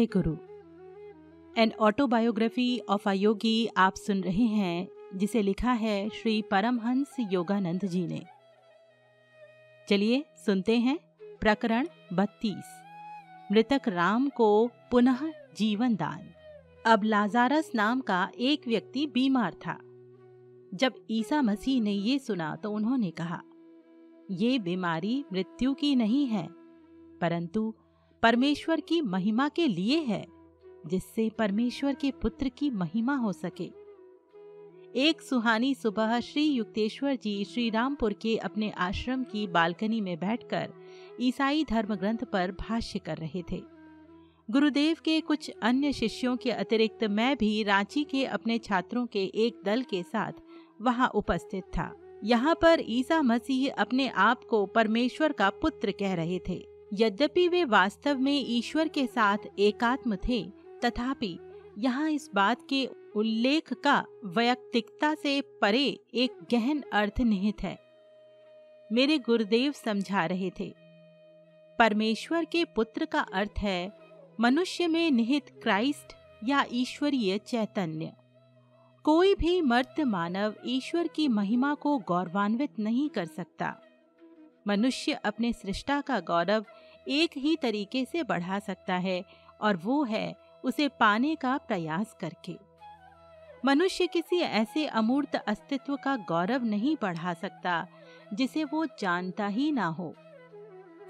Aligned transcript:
जय 0.00 0.06
गुरु 0.06 0.32
an 1.56 1.72
autobiography 1.80 2.78
of 2.88 3.08
a 3.08 3.12
yogi 3.12 3.66
आप 3.76 3.94
सुन 3.94 4.20
रहे 4.20 4.44
हैं, 4.44 4.88
जिसे 5.16 5.42
लिखा 5.42 5.72
है 5.72 6.08
श्री 6.08 6.42
परमहंस 6.42 7.16
योगानंद 7.32 7.84
जी 7.84 8.06
ने। 8.06 8.22
चलिए 9.88 10.24
सुनते 10.46 10.78
हैं 10.78 10.98
प्रकरण 11.40 11.88
बत्तीस। 12.12 12.70
मृतक 13.52 13.88
राम 13.88 14.28
को 14.28 14.48
पुनः 14.90 15.20
जीवन 15.56 15.94
दान। 15.94 16.22
अब 16.86 17.04
लाजारस 17.04 17.70
नाम 17.74 18.00
का 18.00 18.30
एक 18.38 18.68
व्यक्ति 18.68 19.06
बीमार 19.06 19.54
था। 19.54 19.78
जब 20.74 20.94
ईसा 21.10 21.42
मसीह 21.42 21.82
ने 21.82 21.92
ये 21.92 22.18
सुना 22.18 22.54
तो 22.56 22.70
उन्होंने 22.70 23.10
कहा, 23.10 23.42
ये 24.30 24.58
बीमारी 24.58 25.24
मृत्यु 25.32 25.74
की 25.74 25.94
नहीं 25.96 26.26
है, 26.26 26.48
परंतु 27.20 27.74
परमेश्वर 28.22 28.80
की 28.80 29.00
महिमा 29.00 29.48
के 29.48 29.66
लिए 29.68 29.98
है, 29.98 30.26
जिससे 30.86 31.30
परमेश्वर 31.30 31.94
के 31.94 32.10
पुत्र 32.10 32.48
की 32.48 32.70
महिमा 32.70 33.14
हो 33.16 33.32
सके। 33.32 33.70
एक 35.00 35.22
सुहानी 35.22 35.74
सुबह 35.74 36.20
श्री 36.20 36.44
युक्तेश्वर 36.44 37.14
जी 37.14 37.44
श्री 37.44 37.70
रामपुर 37.70 38.12
के 38.12 38.36
अपने 38.36 38.70
आश्रम 38.70 39.22
की 39.24 39.46
बालकनी 39.46 40.00
में 40.00 40.18
बैठकर 40.18 40.72
ईसाई 41.20 41.64
धर्म 41.64 41.94
ग्रंथ 41.94 42.24
पर 42.32 42.52
भाष्य 42.60 42.98
कर 42.98 43.16
रहे 43.16 43.42
थे। 43.52 43.62
गुरुदेव 44.50 44.96
के 45.04 45.20
कुछ 45.20 45.50
अन्य 45.62 45.92
शिष्यों 45.92 46.36
के 46.36 46.50
अतिरिक्त 46.50 47.04
मैं 47.04 47.36
भी 47.36 47.62
रांची 47.62 48.04
के 48.04 48.24
अपने 48.24 48.58
छात्रों 48.58 49.06
के 49.06 49.24
एक 49.24 49.60
दल 49.64 49.82
के 49.82 50.02
साथ 50.02 50.32
वहाँ 50.80 51.08
उपस्थित 51.08 51.64
था। 51.64 51.92
यहाँ 52.24 52.54
पर 52.54 52.80
ईसा 52.80 53.22
मसीह 53.22 53.72
अपने 53.72 54.08
आप 54.08 54.44
को 54.44 54.66
परमेश्वर 54.66 55.32
का 55.32 55.50
पुत्र 55.50 55.90
कह 55.90 56.14
रहे 56.14 56.38
थे। 56.48 56.79
यद्यपि 56.92 57.48
वे 57.48 57.64
वास्तव 57.64 58.18
में 58.18 58.44
ईश्वर 58.46 58.88
के 58.88 59.06
साथ 59.06 59.38
एकात्म 59.58 60.16
थे, 60.16 60.42
तथापि 60.84 61.38
यहाँ 61.78 62.10
इस 62.10 62.30
बात 62.34 62.66
के 62.68 62.88
उल्लेख 63.16 63.72
का 63.72 64.04
वैयक्तिकता 64.24 65.14
से 65.14 65.40
परे 65.40 65.98
एक 66.14 66.30
गहन 66.50 66.84
अर्थ 66.92 67.20
निहित 67.20 67.62
है। 67.62 67.78
मेरे 68.92 69.18
गुरुदेव 69.18 69.72
समझा 69.72 70.26
रहे 70.26 70.50
थे। 70.60 70.74
परमेश्वर 71.78 72.44
के 72.44 72.64
पुत्र 72.64 73.04
का 73.04 73.20
अर्थ 73.20 73.58
है 73.58 73.92
मनुष्य 74.40 74.86
में 74.86 75.10
निहित 75.10 75.60
क्राइस्ट 75.62 76.16
या 76.48 76.64
ईश्वरीय 76.72 77.38
चैतन्य। 77.38 78.12
कोई 79.04 79.34
भी 79.34 79.60
मर्त 79.60 80.00
मानव 80.00 80.54
ईश्वर 80.66 81.08
की 81.08 81.28
महिमा 81.28 81.74
को 81.74 81.98
गौरवान्वित 81.98 82.78
नहीं 82.78 83.08
कर 83.08 83.26
सकता। 83.26 83.76
मनुष्य 84.66 85.12
अपने 85.12 85.52
सृष्टा 85.52 86.00
का 86.00 86.20
गौरव 86.20 86.64
एक 87.08 87.30
ही 87.36 87.56
तरीके 87.56 88.04
से 88.04 88.22
बढ़ा 88.22 88.58
सकता 88.58 88.94
है 88.94 89.24
और 89.60 89.76
वो 89.76 90.04
है 90.04 90.34
उसे 90.64 90.88
पाने 90.88 91.34
का 91.34 91.56
प्रयास 91.58 92.16
करके। 92.20 92.56
मनुष्य 93.64 94.06
किसी 94.06 94.40
ऐसे 94.40 94.86
अमूर्त 94.86 95.34
अस्तित्व 95.36 95.96
का 95.96 96.16
गौरव 96.16 96.64
नहीं 96.64 96.96
बढ़ा 97.02 97.34
सकता, 97.34 97.86
जिसे 98.34 98.64
वो 98.64 98.86
जानता 99.00 99.46
ही 99.46 99.72
ना 99.72 99.86
हो। 99.86 100.14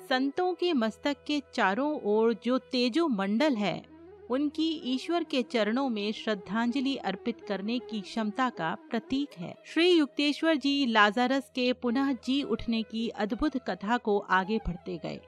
संतों 0.08 0.54
के 0.54 0.72
मस्तक 0.72 1.16
के 1.26 1.42
चारों 1.54 2.00
ओर 2.00 2.34
जो 2.44 2.58
तेजो 2.58 3.08
मंडल 3.08 3.56
है 3.56 3.82
उनकी 4.30 4.68
ईश्वर 4.84 5.24
के 5.24 5.42
चरणों 5.42 5.88
में 5.88 6.10
श्रद्धांजलि 6.12 6.94
अर्पित 6.96 7.40
करने 7.40 7.78
की 7.80 8.00
क्षमता 8.00 8.48
का 8.50 8.74
प्रतीक 8.90 9.28
है। 9.38 9.54
श्री 9.64 9.90
युक्तेश्वर 9.90 10.56
जी 10.56 10.86
लाजारस 10.86 11.50
के 11.54 11.72
पुनः 11.72 12.12
जी 12.24 12.42
उठने 12.42 12.82
की 12.82 13.08
अद्भुत 13.08 13.56
कथा 13.56 13.96
को 13.96 14.18
आगे 14.30 14.58
बढ़ते 14.58 14.96
गए। 14.96 15.20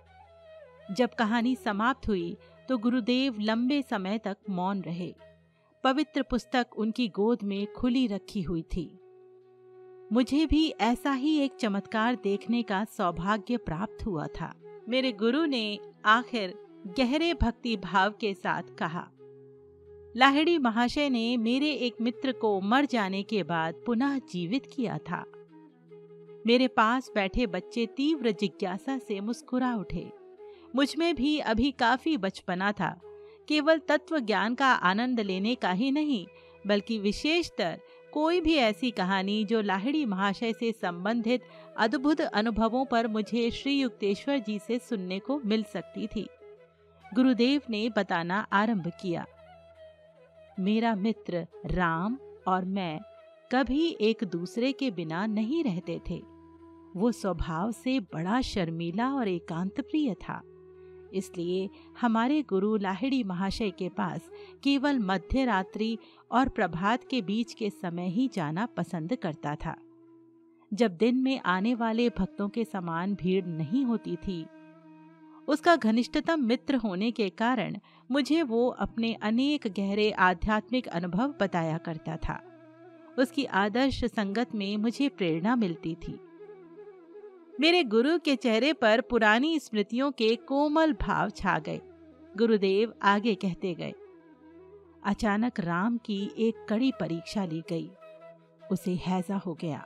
जब 0.90 1.14
कहानी 1.14 1.56
समाप्त 1.56 2.08
हुई 2.08 2.36
तो 2.68 2.78
गुरुदेव 2.78 3.40
लंबे 3.40 3.82
समय 3.82 4.18
तक 4.18 4.36
मौन 4.50 4.82
रहे। 4.82 5.14
पवित्र 5.84 6.22
पुस्तक 6.22 6.78
उनकी 6.78 7.08
गोद 7.08 7.38
में 7.42 7.72
खुली 7.72 8.06
रखी 8.06 8.42
हुई 8.42 8.62
थी। 8.62 8.90
मुझे 10.12 10.46
भी 10.46 10.68
ऐसा 10.80 11.12
ही 11.12 11.38
एक 11.38 11.56
चमत्कार 11.60 12.14
देखने 12.14 12.62
का 12.62 12.84
सौभाग्य 12.96 13.56
प्राप्त 13.56 14.06
हुआ 14.06 14.26
था। 14.40 14.54
मेरे 14.88 15.12
गुरु 15.12 15.44
ने 15.44 15.78
आखिर 16.04 16.54
गहरे 16.86 17.34
भक्ति 17.34 17.76
भाव 17.76 18.10
के 18.10 18.34
साथ 18.34 18.62
कहा, 18.78 19.08
लाहिड़ी 20.16 20.58
महाशय 20.58 21.08
ने 21.08 21.36
मेरे 21.36 21.70
एक 21.70 21.94
मित्र 22.00 22.32
को 22.32 22.60
मर 22.60 22.84
जाने 22.84 23.22
के 23.22 23.42
बाद 23.42 23.74
पुनः 23.86 24.18
जीवित 24.18 24.66
किया 24.66 24.98
था। 24.98 25.24
मेरे 26.46 26.68
पास 26.68 27.10
बैठे 27.14 27.46
बच्चे 27.46 27.86
तीव्र 27.86 28.30
जिज्ञासा 28.30 28.98
से 28.98 29.20
मुस्कुरा 29.20 29.74
उठे। 29.74 30.10
मुझमें 30.76 31.14
भी 31.14 31.38
अभी 31.38 31.70
काफ़ी 31.70 32.16
बचपना 32.16 32.72
था। 32.72 33.00
केवल 33.48 33.78
तत्व 33.78 34.18
ज्ञान 34.18 34.54
का 34.54 34.66
आनंद 34.66 35.20
लेने 35.20 35.54
का 35.54 35.72
ही 35.72 35.90
नहीं, 35.90 36.26
बल्कि 36.66 36.98
विशेषतर 36.98 37.80
कोई 38.12 38.40
भी 38.40 38.54
ऐसी 38.54 38.90
कहानी 38.90 39.44
जो 39.44 39.60
लाहिड़ी 39.60 40.04
महाशय 40.04 40.52
से 40.52 40.72
संबंधित 40.72 41.42
अद्भुत 41.76 42.20
अनुभवों 42.20 42.84
पर 42.84 43.06
मुझे 43.06 43.50
श्री 43.50 43.80
युक्तेश्वर 43.80 44.38
जी 44.38 44.58
से 44.58 44.78
सुनने 44.78 45.18
को 45.18 45.40
मिल 45.44 45.62
सकती 45.62 46.06
थी। 46.06 46.28
गुरुदेव 47.14 47.62
ने 47.70 47.90
बताना 47.96 48.46
आरंभ 48.52 48.92
किया। 49.00 49.26
मेरा 50.60 50.94
मित्र 50.94 51.46
राम 51.66 52.18
और 52.48 52.64
मैं 52.64 53.00
कभी 53.52 53.96
एक 54.00 54.24
दूसरे 54.24 54.72
के 54.72 54.90
बिना 54.90 55.26
नहीं 55.26 55.64
रहते 55.64 56.00
थे। 56.10 56.22
वो 56.96 57.12
स्वभाव 57.12 57.72
से 57.72 58.00
बड़ा 58.00 58.40
शर्मीला 58.40 59.14
और 59.14 59.28
एकांत 59.28 59.80
प्रिय 59.80 60.14
था। 60.14 60.42
इसलिए 61.14 61.70
हमारे 62.00 62.42
गुरु 62.42 62.76
लाहिड़ी 62.76 63.24
महाशय 63.24 63.70
के 63.70 63.88
पास 63.88 64.20
केवल 64.62 64.98
मध्य 64.98 65.44
रात्रि 65.44 65.98
और 66.30 66.48
प्रभात 66.48 67.04
के 67.04 67.22
बीच 67.22 67.54
के 67.54 67.70
समय 67.70 68.08
ही 68.08 68.30
जाना 68.34 68.66
पसंद 68.66 69.16
करता 69.16 69.54
था। 69.54 69.76
जब 70.74 70.96
दिन 70.96 71.16
में 71.16 71.40
आने 71.40 71.74
वाले 71.74 72.08
भक्तों 72.08 72.48
के 72.48 72.64
समान 72.64 73.14
भीड़ 73.14 73.46
नहीं 73.46 73.84
होती 73.84 74.16
थी 74.16 74.46
उसका 75.48 75.76
घनिष्ठतम 75.76 76.40
मित्र 76.40 76.76
होने 76.76 77.10
के 77.10 77.28
कारण 77.28 77.76
मुझे 78.10 78.42
वो 78.42 78.68
अपने 78.68 79.12
अनेक 79.14 79.66
गहरे 79.76 80.10
आध्यात्मिक 80.10 80.88
अनुभव 80.88 81.34
बताया 81.40 81.78
करता 81.78 82.16
था। 82.16 82.40
उसकी 83.18 83.44
आदर्श 83.44 84.04
संगत 84.04 84.54
में 84.54 84.76
मुझे 84.76 85.08
प्रेरणा 85.08 85.56
मिलती 85.56 85.94
थी। 85.94 86.18
मेरे 87.60 87.82
गुरु 87.84 88.18
के 88.18 88.36
चेहरे 88.36 88.72
पर 88.72 89.00
पुरानी 89.00 89.58
स्मृतियों 89.58 90.10
के 90.10 90.34
कोमल 90.36 90.92
भाव 90.92 91.30
छा 91.30 91.58
गए। 91.58 91.80
गुरुदेव 92.36 92.92
आगे 93.02 93.34
कहते 93.34 93.74
गए, 93.74 93.92
अचानक 95.04 95.60
राम 95.60 95.96
की 95.96 96.30
एक 96.38 96.66
कड़ी 96.68 96.92
परीक्षा 97.00 97.44
ली 97.44 97.62
गई। 97.70 97.90
उसे 98.72 98.94
हैजा 99.06 99.36
हो 99.36 99.54
गया। 99.54 99.84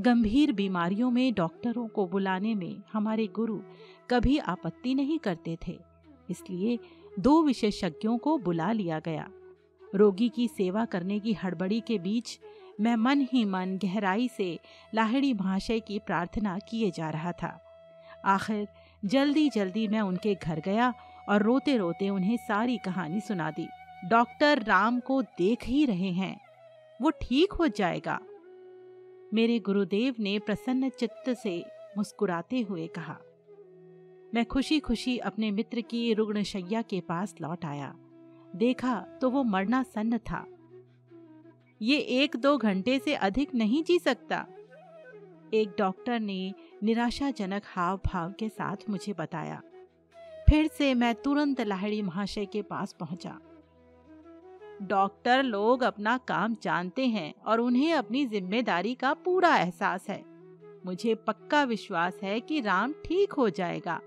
गंभीर 0.00 0.52
बीमारियों 0.52 1.10
में 1.10 1.32
डॉक्टरों 1.34 1.86
को 1.88 2.06
बुलाने 2.06 2.54
में 2.54 2.82
हमारे 2.92 3.26
गुरु 3.26 3.58
कभी 4.10 4.38
आपत्ति 4.38 4.94
नहीं 4.94 5.18
करते 5.18 5.58
थे। 5.68 5.78
इसलिए 6.30 6.78
दो 7.18 7.42
विशेषज्ञों 7.42 8.18
को 8.18 8.38
बुला 8.38 8.72
लिया 8.72 8.98
गया। 8.98 9.28
रोगी 9.94 10.28
की 10.28 10.48
सेवा 10.48 10.84
करने 10.84 11.20
की 11.20 11.32
हड़बड़ी 11.32 11.80
के 11.80 11.98
बीच 11.98 12.40
मैं 12.80 12.96
मन 12.96 13.20
ही 13.32 13.44
मन 13.44 13.78
गहराई 13.82 14.28
से 14.28 14.58
लाहिड़ी 14.94 15.34
महाशय 15.34 15.80
की 15.80 15.98
प्रार्थना 15.98 16.58
किए 16.58 16.90
जा 16.90 17.10
रहा 17.10 17.32
था। 17.32 17.62
आखिर 18.24 18.68
जल्दी 19.04 19.48
जल्दी 19.48 19.88
मैं 19.88 20.00
उनके 20.00 20.34
घर 20.34 20.60
गया 20.60 20.94
और 21.28 21.42
रोते 21.42 21.76
रोते 21.76 22.08
उन्हें 22.08 22.36
सारी 22.36 22.78
कहानी 22.78 23.20
सुना 23.20 23.50
दी। 23.50 23.68
डॉक्टर 24.08 24.62
राम 24.62 25.00
को 25.00 25.22
देख 25.22 25.64
ही 25.64 25.84
रहे 25.86 26.10
हैं। 26.10 26.40
वो 27.02 27.10
ठीक 27.10 27.52
हो 27.52 27.68
जाएगा। 27.68 28.20
मेरे 29.34 29.58
गुरुदेव 29.58 30.14
ने 30.20 30.38
प्रसन्न 30.38 30.88
चित्त 30.88 31.30
से 31.30 31.64
मुस्कुराते 31.96 32.60
हुए 32.60 32.86
कहा 32.86 33.18
मैं 34.36 34.44
खुशी 34.44 34.78
खुशी 34.80 35.16
अपने 35.18 35.50
मित्र 35.50 35.80
की 35.80 36.12
रुग्ण 36.14 36.42
शैया 36.42 36.80
के 36.82 37.00
पास 37.00 37.34
लौट 37.40 37.64
आया। 37.64 37.94
देखा 38.56 38.94
तो 39.20 39.28
वो 39.30 39.42
मरना 39.42 39.82
सन्न 39.82 40.18
था। 40.18 40.44
ये 41.80 41.96
एक 41.96 42.36
दो 42.36 42.56
घंटे 42.58 42.98
से 42.98 43.14
अधिक 43.14 43.54
नहीं 43.54 43.82
जी 43.84 43.98
सकता। 43.98 44.44
एक 45.54 45.74
डॉक्टर 45.78 46.20
ने 46.20 46.54
निराशाजनक 46.82 47.62
हाव 47.66 48.00
भाव 48.06 48.32
के 48.32 48.48
साथ 48.48 48.76
मुझे 48.90 49.12
बताया। 49.12 49.60
फिर 50.48 50.66
से 50.68 50.92
मैं 50.94 51.14
तुरंत 51.14 51.60
लाहिड़ी 51.60 52.02
महाशय 52.02 52.46
के 52.46 52.62
पास 52.62 52.92
पहुँचा। 52.92 53.38
डॉक्टर 54.82 55.42
लोग 55.42 55.82
अपना 55.82 56.16
काम 56.18 56.56
जानते 56.62 57.06
हैं 57.06 57.32
और 57.46 57.60
उन्हें 57.60 57.92
अपनी 57.94 58.26
ज़िम्मेदारी 58.26 58.94
का 58.94 59.14
पूरा 59.14 59.56
एहसास 59.56 60.08
है। 60.08 60.24
मुझे 60.86 61.14
पक्का 61.14 61.62
विश्वास 61.64 62.18
है 62.22 62.40
कि 62.40 62.60
राम 62.60 62.92
ठीक 63.04 63.32
हो 63.32 63.48
जाएगा। 63.50 64.00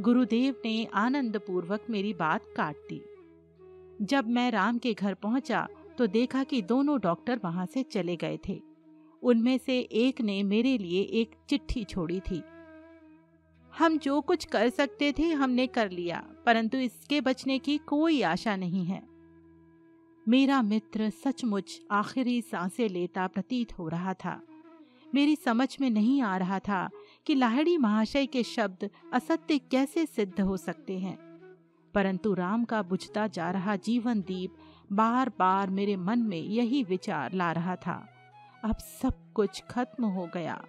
गुरुदेव 0.00 0.54
ने 0.64 0.84
आनंद 0.94 1.36
पूर्वक 1.36 1.86
मेरी 1.90 2.12
बात 2.14 2.44
काट 2.56 2.76
दी। 2.88 3.00
जब 4.02 4.28
मैं 4.28 4.50
राम 4.50 4.78
के 4.78 4.92
घर 4.94 5.14
पहुँचा 5.14 5.66
तो 5.98 6.06
देखा 6.06 6.42
कि 6.44 6.60
दोनों 6.62 6.98
डॉक्टर 7.00 7.40
वहाँ 7.44 7.66
से 7.66 7.82
चले 7.82 8.16
गए 8.16 8.38
थे। 8.48 8.60
उनमें 9.22 9.58
से 9.58 9.78
एक 9.80 10.20
ने 10.20 10.42
मेरे 10.42 10.76
लिए 10.78 11.02
एक 11.12 11.30
चिट्ठी 11.48 11.84
छोड़ी 11.84 12.20
थी। 12.20 12.42
हम 13.72 13.98
जो 13.98 14.20
कुछ 14.20 14.44
कर 14.44 14.68
सकते 14.68 15.12
थे, 15.12 15.30
हमने 15.32 15.66
कर 15.66 15.90
लिया, 15.90 16.24
परंतु 16.46 16.78
इसके 16.78 17.20
बचने 17.20 17.58
की 17.58 17.78
कोई 17.78 18.22
आशा 18.22 18.56
नहीं 18.56 18.84
है। 18.84 19.02
मेरा 20.26 20.62
मित्र 20.62 21.10
सचमुच 21.24 21.80
आखिरी 21.90 22.40
साँसें 22.42 22.88
लेता 22.88 23.26
प्रतीत 23.26 23.78
हो 23.78 23.88
रहा 23.88 24.14
था। 24.14 24.40
मेरी 25.14 25.36
समझ 25.36 25.76
में 25.80 25.90
नहीं 25.90 26.20
आ 26.22 26.36
रहा 26.36 26.58
था 26.58 26.88
कि 27.26 27.34
लाहड़ी 27.34 27.78
महाशय 27.78 28.26
के 28.26 28.42
शब्द 28.42 28.90
असत्य 29.12 29.58
कैसे 29.58 30.06
सिद्ध 30.06 30.40
हो 30.40 30.56
सकते 30.56 30.98
हैं। 30.98 31.16
परंतु 31.94 32.34
राम 32.34 32.64
का 32.64 32.82
बुझता 32.82 33.26
जा 33.26 33.50
रहा 33.50 33.76
जीवन 33.76 34.20
दीप 34.20 34.54
बार 34.92 35.28
बार 35.28 35.70
मेरे 35.70 35.96
मन 35.96 36.18
में 36.18 36.40
यही 36.40 36.82
विचार 36.82 37.32
ला 37.32 37.52
रहा 37.52 37.76
था। 37.76 38.08
अब 38.64 38.76
सब 39.02 39.32
कुछ 39.34 39.62
खत्म 39.70 40.04
हो 40.04 40.28
गया। 40.34 40.64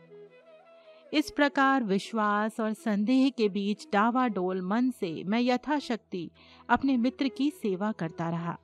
इस 1.14 1.32
प्रकार 1.32 1.84
विश्वास 1.84 2.60
और 2.60 2.74
संदेह 2.74 3.30
के 3.30 3.50
बीच 3.50 3.88
डावाडोल 3.94 4.62
मन 4.62 4.92
से 4.92 5.24
मैं 5.24 5.40
यथाशक्ति 5.42 6.32
अपने 6.70 6.98
मित्र 6.98 7.28
की 7.28 7.50
सेवा 7.52 7.92
करता 7.92 8.30
रहा। 8.30 8.58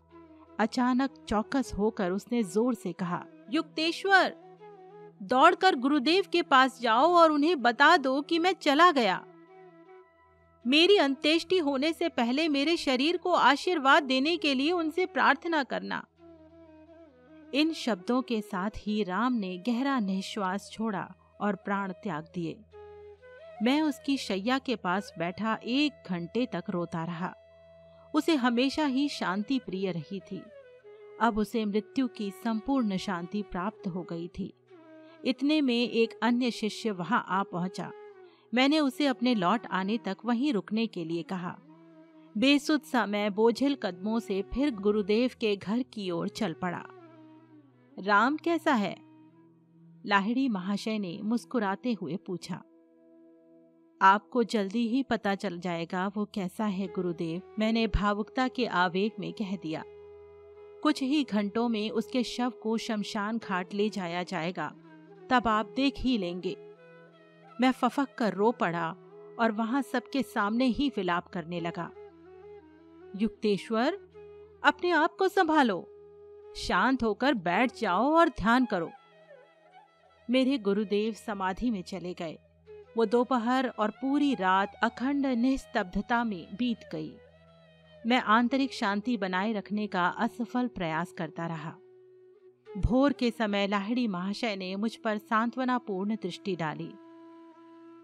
अचानक 0.60 1.10
चौकस 1.30 1.72
होकर 1.78 2.12
उसने 2.12 2.44
ज़ोर 2.44 2.74
से 2.74 2.94
कहा, 2.94 3.26
युक्तेश्वर! 3.52 4.45
दौड़कर 5.24 5.76
गुरुदेव 5.76 6.26
के 6.32 6.42
पास 6.42 6.82
जाओ 6.82 7.14
और 7.14 7.32
उन्हें 7.32 7.62
बता 7.62 7.98
दो 7.98 8.22
कि 8.22 8.40
मैं 8.40 8.54
चला 8.62 8.92
गया। 8.92 9.26
मेरी 10.68 10.98
अंत्येष्टि 10.98 11.58
होने 11.58 11.94
से 11.94 12.10
पहले 12.10 12.48
मेरे 12.48 12.78
शरीर 12.78 13.18
को 13.18 13.32
आशीर्वाद 13.32 14.04
देने 14.04 14.38
के 14.38 14.54
लिए 14.54 14.72
उनसे 14.72 15.06
प्रार्थना 15.06 15.64
करना। 15.64 16.06
इन 17.54 17.74
शब्दों 17.74 18.22
के 18.22 18.42
साथ 18.42 18.70
ही 18.78 19.04
राम 19.04 19.34
ने 19.34 19.58
गहरा 19.58 20.00
निश्वास 20.00 20.70
छोड़ा 20.72 21.16
और 21.42 21.56
प्राण 21.56 21.92
त्याग 21.92 22.28
दिए। 22.36 22.58
मैं 23.64 23.82
उसकी 23.82 24.18
शैया 24.18 24.60
के 24.60 24.76
पास 24.76 25.14
बैठा 25.20 25.60
एक 25.64 26.04
घंटे 26.10 26.46
तक 26.46 26.64
रोता 26.70 27.04
रहा। 27.04 27.36
उसे 28.14 28.36
हमेशा 28.36 28.86
ही 28.86 29.10
शांति 29.10 29.60
प्रिय 29.60 29.92
रही 29.92 30.20
थी। 30.20 30.44
अब 31.22 31.38
उसे 31.38 31.66
मृत्यु 31.66 32.08
की 32.08 32.32
संपूर्ण 32.32 32.98
शांति 32.98 33.42
प्राप्त 33.42 33.88
हो 33.88 34.04
गई 34.04 34.28
थी। 34.28 34.54
इतने 35.26 35.62
में 35.62 35.90
एक 35.90 36.20
अन्य 36.24 36.52
शिष्य 36.52 36.92
वहाँ 36.92 37.26
आ 37.28 37.44
पहुँचा। 37.44 37.92
मैंने 38.54 38.80
उसे 38.80 39.06
अपने 39.06 39.36
लौट 39.36 39.68
आने 39.72 39.98
तक 39.98 40.18
वहीं 40.26 40.54
रुकने 40.54 40.88
के 40.88 41.06
लिए 41.06 41.24
कहा। 41.24 41.60
बेसुध 42.38 42.82
सा 42.82 43.06
मैं 43.06 43.34
बोझिल 43.36 43.76
कदमों 43.76 44.20
से 44.20 44.42
फिर 44.54 44.72
गुरुदेव 44.72 45.32
के 45.40 45.56
घर 45.56 45.84
की 45.84 46.12
ओर 46.12 46.28
चल 46.30 46.54
पड़ा। 46.54 46.86
राम 48.00 48.38
कैसा 48.38 48.74
है? 48.74 48.96
लाहिड़ी 50.06 50.50
महाशय 50.50 50.98
ने 51.00 51.20
मुस्कुराते 51.24 51.94
हुए 51.94 52.18
पूछा। 52.18 52.64
आपको 54.02 54.44
जल्दी 54.44 54.88
ही 54.88 55.04
पता 55.04 55.36
चल 55.36 55.60
जाएगा 55.60 56.08
वो 56.08 56.26
कैसा 56.26 56.66
है 56.66 56.88
गुरुदेव, 56.88 57.42
मैंने 57.60 57.88
भावुकता 57.88 58.48
के 58.48 58.66
आवेग 58.66 59.12
में 59.20 59.34
कह 59.34 59.56
दिया। 59.56 59.84
कुछ 60.84 61.04
ही 61.04 61.24
घंटों 61.24 61.70
में 61.70 61.90
उसके 61.90 62.24
शव 62.24 62.50
को 62.50 62.78
शमशान 62.78 63.38
घाट 63.38 63.74
ले 63.74 63.90
जाया 63.90 64.24
जाएगा। 64.24 64.76
तब 65.30 65.48
आप 65.48 65.74
देख 65.76 65.94
ही 65.98 66.18
लेंगे। 66.18 66.58
मैं 67.62 67.72
फफक 67.72 68.08
कर 68.18 68.34
रो 68.34 68.52
पड़ा 68.52 68.96
और 69.40 69.52
वहाँ 69.52 69.82
सबके 69.82 70.24
सामने 70.24 70.66
ही 70.66 70.92
विलाप 70.98 71.28
करने 71.28 71.60
लगा। 71.60 71.92
युक्तेश्वर, 73.16 73.94
अपने 74.64 74.90
आप 74.90 75.16
को 75.20 75.28
संभालो। 75.28 75.92
शांत 76.56 77.04
होकर 77.04 77.34
बैठ 77.34 77.80
जाओ 77.80 78.14
और 78.14 78.30
ध्यान 78.30 78.66
करो। 78.66 78.92
मेरे 80.30 80.58
गुरुदेव 80.58 81.14
समाधि 81.14 81.72
में 81.72 81.82
चले 81.82 82.14
गए। 82.14 82.38
वो 82.98 83.06
दोपहर 83.06 83.68
और 83.68 83.90
पूरी 83.90 84.36
रात 84.36 84.76
अखंड 84.84 85.26
निस्तब्धता 85.26 86.24
में 86.24 86.56
बीत 86.56 86.90
गई। 86.92 87.14
मैं 88.06 88.22
आंतरिक 88.22 88.74
शांति 88.74 89.18
बनाए 89.18 89.54
रखने 89.54 89.88
का 89.88 90.08
असफल 90.08 90.68
प्रयास 90.68 91.12
करता 91.12 91.48
रहा। 91.48 91.76
भोर 92.78 93.14
के 93.14 93.32
समय 93.32 93.68
लाहिड़ी 93.68 94.08
महाशय 94.08 94.56
ने 94.56 94.76
मुझ 94.76 94.96
पर 94.96 95.18
सांत्वनापूर्ण 95.18 96.16
दृष्टि 96.16 96.56
डाली। 96.56 96.90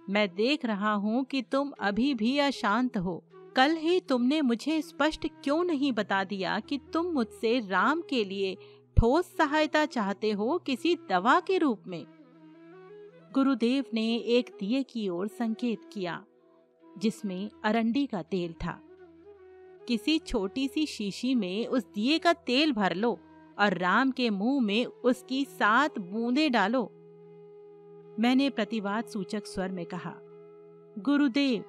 मैं 0.09 0.35
देख 0.35 0.65
रहा 0.65 0.93
हूँ 0.93 1.23
कि 1.23 1.41
तुम 1.41 1.71
अभी 1.79 2.13
भी 2.13 2.37
अशांत 2.37 2.97
हो। 2.97 3.23
कल 3.55 3.75
ही 3.75 3.99
तुमने 3.99 4.41
मुझे 4.41 4.81
स्पष्ट 4.81 5.27
क्यों 5.43 5.63
नहीं 5.63 5.91
बता 5.91 6.23
दिया 6.23 6.59
कि 6.59 6.79
तुम 6.93 7.05
मुझसे 7.05 7.59
राम 7.59 8.01
के 8.01 8.25
लिए 8.25 8.55
ठोस 8.97 9.25
सहायता 9.37 9.85
चाहते 9.85 10.31
हो 10.31 10.57
किसी 10.57 10.95
दवा 11.09 11.39
के 11.39 11.57
रूप 11.57 11.83
में? 11.87 12.05
गुरुदेव 13.33 13.85
ने 13.93 14.15
एक 14.15 14.55
दिए 14.59 14.83
की 14.83 15.09
ओर 15.09 15.27
संकेत 15.27 15.81
किया, 15.93 16.25
जिसमें 16.97 17.49
अरंडी 17.63 18.05
का 18.05 18.21
तेल 18.21 18.53
था। 18.53 18.81
किसी 19.87 20.19
छोटी 20.19 20.67
सी 20.67 20.85
शीशी 20.85 21.35
में 21.35 21.67
उस 21.67 21.83
दिए 21.95 22.17
का 22.19 22.33
तेल 22.33 22.73
भर 22.73 22.95
लो। 22.95 23.19
और 23.61 23.77
राम 23.77 24.11
के 24.11 24.29
मुँह 24.29 24.61
में 24.61 24.85
उसकी 24.85 25.45
सात 25.45 25.99
बूंदे 25.99 26.49
डालो। 26.49 26.83
मैंने 28.19 28.49
प्रतिवाद 28.49 29.05
सूचक 29.05 29.45
स्वर 29.45 29.71
में 29.71 29.85
कहा, 29.85 30.13
गुरुदेव, 30.99 31.63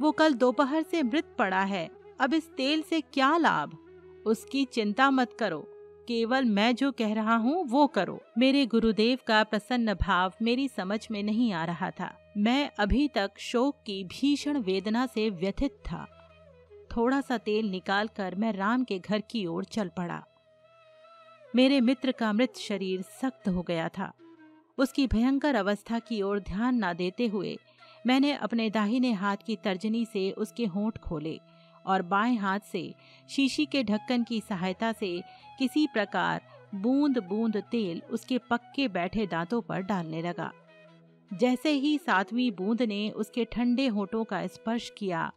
वो 0.00 0.12
कल 0.12 0.34
दोपहर 0.34 0.82
से 0.82 1.02
मृत 1.02 1.34
पड़ा 1.38 1.62
है, 1.62 1.90
अब 2.20 2.34
इस 2.34 2.50
तेल 2.50 2.82
से 2.82 3.00
क्या 3.00 3.36
लाभ? 3.36 3.76
उसकी 4.26 4.64
चिंता 4.64 5.10
मत 5.10 5.32
करो, 5.32 5.64
केवल 6.08 6.44
मैं 6.44 6.74
जो 6.74 6.92
कह 6.92 7.14
रहा 7.14 7.36
हूँ 7.36 7.64
वो 7.64 7.86
करो। 7.86 8.20
मेरे 8.38 8.66
गुरुदेव 8.66 9.18
का 9.26 9.42
प्रसन्न 9.44 9.94
भाव 9.94 10.32
मेरी 10.42 10.68
समझ 10.68 11.08
में 11.10 11.22
नहीं 11.22 11.52
आ 11.52 11.64
रहा 11.64 11.90
था। 11.90 12.32
मैं 12.36 12.70
अभी 12.78 13.08
तक 13.08 13.30
शोक 13.38 13.76
की 13.86 14.02
भीषण 14.04 14.58
वेदना 14.58 15.06
से 15.06 15.30
व्यथित 15.30 15.72
था। 15.86 16.06
थोड़ा 16.96 17.20
सा 17.20 17.38
तेल 17.38 17.70
निकालकर 17.70 18.34
मैं 18.34 18.52
राम 18.52 18.84
के 18.84 18.98
घर 18.98 19.22
की 19.30 19.46
ओर 19.46 19.64
चल 19.64 19.88
पड़ा। 19.88 20.24
मेरे 21.54 21.80
मित्र 21.80 22.12
का 22.12 22.32
मृत 22.32 22.56
शरीर 22.56 23.02
सख्त 23.20 23.48
हो 23.48 23.62
गया 23.62 23.88
था। 23.88 24.12
उसकी 24.78 25.06
भयंकर 25.06 25.54
अवस्था 25.54 25.98
की 25.98 26.20
ओर 26.22 26.38
ध्यान 26.40 26.76
ना 26.76 26.92
देते 26.92 27.26
हुए 27.26 27.56
मैंने 28.06 28.32
अपने 28.34 28.68
दाहिने 28.70 29.12
हाथ 29.12 29.36
की 29.36 29.56
तर्जनी 29.56 30.04
से 30.04 30.30
उसके 30.30 30.66
होंठ 30.66 30.98
खोले 30.98 31.38
और 31.86 32.02
बाएँ 32.02 32.36
हाथ 32.36 32.60
से, 32.72 32.94
शीशी 33.28 33.66
के 33.66 33.82
ढक्कन 33.84 34.22
की 34.22 34.40
सहायता 34.40 34.92
से 34.92 35.20
किसी 35.58 35.86
प्रकार 35.86 36.40
बूंद 36.74 37.18
बूंद 37.18 37.56
तेल 37.70 38.02
उसके 38.10 38.38
पक्के 38.50 38.88
बैठे 38.88 39.26
दांतों 39.26 39.60
पर 39.60 39.80
डालने 39.80 40.22
लगा। 40.22 40.50
जैसे 41.30 41.70
ही 41.70 41.96
सातवीं 41.98 42.50
बूंद 42.50 42.82
ने 42.82 43.08
उसके 43.10 43.44
ठंडे 43.44 43.86
होठों 43.88 44.24
का 44.24 44.46
स्पर्श 44.46 44.90
किया, 44.98 45.30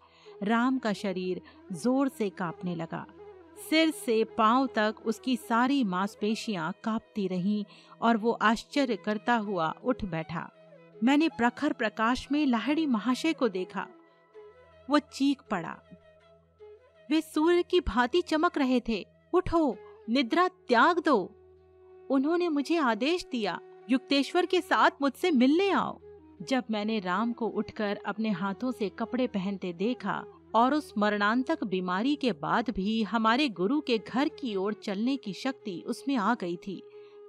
राम 0.44 0.78
का 0.78 0.94
शरीर 0.94 1.42
ज़ोर 1.74 2.10
से 2.10 2.30
कांपने 2.30 2.76
लगा। 2.76 3.06
सिर 3.58 3.92
से 3.92 4.24
पाँव 4.24 4.70
तक 4.76 4.96
उसकी 5.06 5.38
सारी 5.38 5.84
मांसपेशियाँ 5.84 6.74
कांपती 6.84 7.28
रहीं 7.28 7.66
और 8.02 8.18
वो 8.18 8.32
आश्चर्य 8.32 8.96
करता 8.96 9.36
हुआ 9.36 9.74
उठ 9.84 10.06
बैठा। 10.06 10.52
मैंने 11.04 11.30
प्रखर 11.30 11.74
प्रकाश 11.74 12.28
में 12.32 12.46
लाहड़ी 12.46 12.86
महाशय 12.86 13.34
को 13.34 13.50
देखा। 13.50 13.88
वो 14.90 15.00
चीख 15.00 15.42
पड़ा। 15.52 15.80
वे 17.10 17.22
सूर्य 17.22 17.64
की 17.64 17.80
भांति 17.80 18.22
चमक 18.22 18.58
रहे 18.58 18.82
थे। 18.90 19.08
उठो, 19.34 19.78
निद्रा 20.10 20.48
त्याग 20.48 21.00
दो। 21.00 21.32
उन्होंने 22.10 22.50
मुझे 22.50 22.78
आदेश 22.78 23.26
दिया, 23.32 23.60
युक्तेश्वर 23.90 24.46
के 24.46 24.62
साथ 24.62 24.92
मुझसे 25.02 25.32
मिलने 25.32 25.70
आओ। 25.72 26.00
जब 26.42 26.64
मैंने 26.72 27.00
राम 27.00 27.34
को 27.34 27.48
उठकर 27.48 28.00
अपने 28.06 28.30
हाथों 28.30 28.72
से 28.72 28.90
कपड़े 28.90 29.28
पहनते 29.28 29.74
देखा 29.74 30.26
और 30.56 30.74
उस 30.74 30.94
मरणांतक 30.98 31.64
बीमारी 31.64 32.16
के 32.16 32.32
बाद 32.32 32.70
भी 32.70 33.02
हमारे 33.04 33.48
गुरु 33.50 33.80
के 33.82 33.98
घर 33.98 34.30
की 34.30 34.56
ओर 34.56 34.74
चलने 34.74 35.16
की 35.18 35.34
शक्ति 35.34 35.82
उसमें 35.88 36.16
आ 36.16 36.34
गई 36.36 36.56
थी 36.58 36.82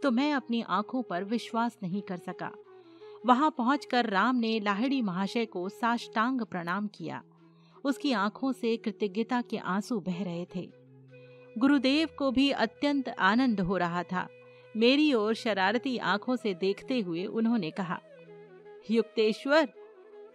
तो 0.02 0.11
मैं 0.11 0.33
अपनी 0.33 0.62
आँखों 0.68 1.02
पर 1.02 1.25
विश्वास 1.25 1.76
नहीं 1.83 2.02
कर 2.02 2.16
सका। 2.16 2.50
वहाँ 3.26 3.50
पहुंचकर 3.50 4.11
राम 4.11 4.37
ने 4.37 4.59
लाहिड़ी 4.61 5.00
महाशय 5.02 5.45
को 5.45 5.68
साष्टांग 5.68 6.40
प्रणाम 6.42 6.87
किया। 6.87 7.23
उसकी 7.85 8.12
आँखों 8.12 8.52
से 8.52 8.76
कृतज्ञता 8.76 9.40
के 9.40 9.56
आँसू 9.56 9.99
बह 10.00 10.23
रहे 10.25 10.47
थे। 10.54 10.68
गुरुदेव 11.59 12.09
को 12.18 12.30
भी 12.30 12.50
अत्यंत 12.50 13.09
आनंद 13.09 13.61
हो 13.61 13.76
रहा 13.76 14.02
था। 14.02 14.26
मेरी 14.76 15.12
ओर 15.14 15.35
शरारती 15.35 15.97
आँखों 15.99 16.37
से 16.37 16.54
देखते 16.54 17.00
हुए 17.00 17.25
उन्होंने 17.25 17.71
कहा, 17.71 17.99
युक्तेश्वर 18.90 19.68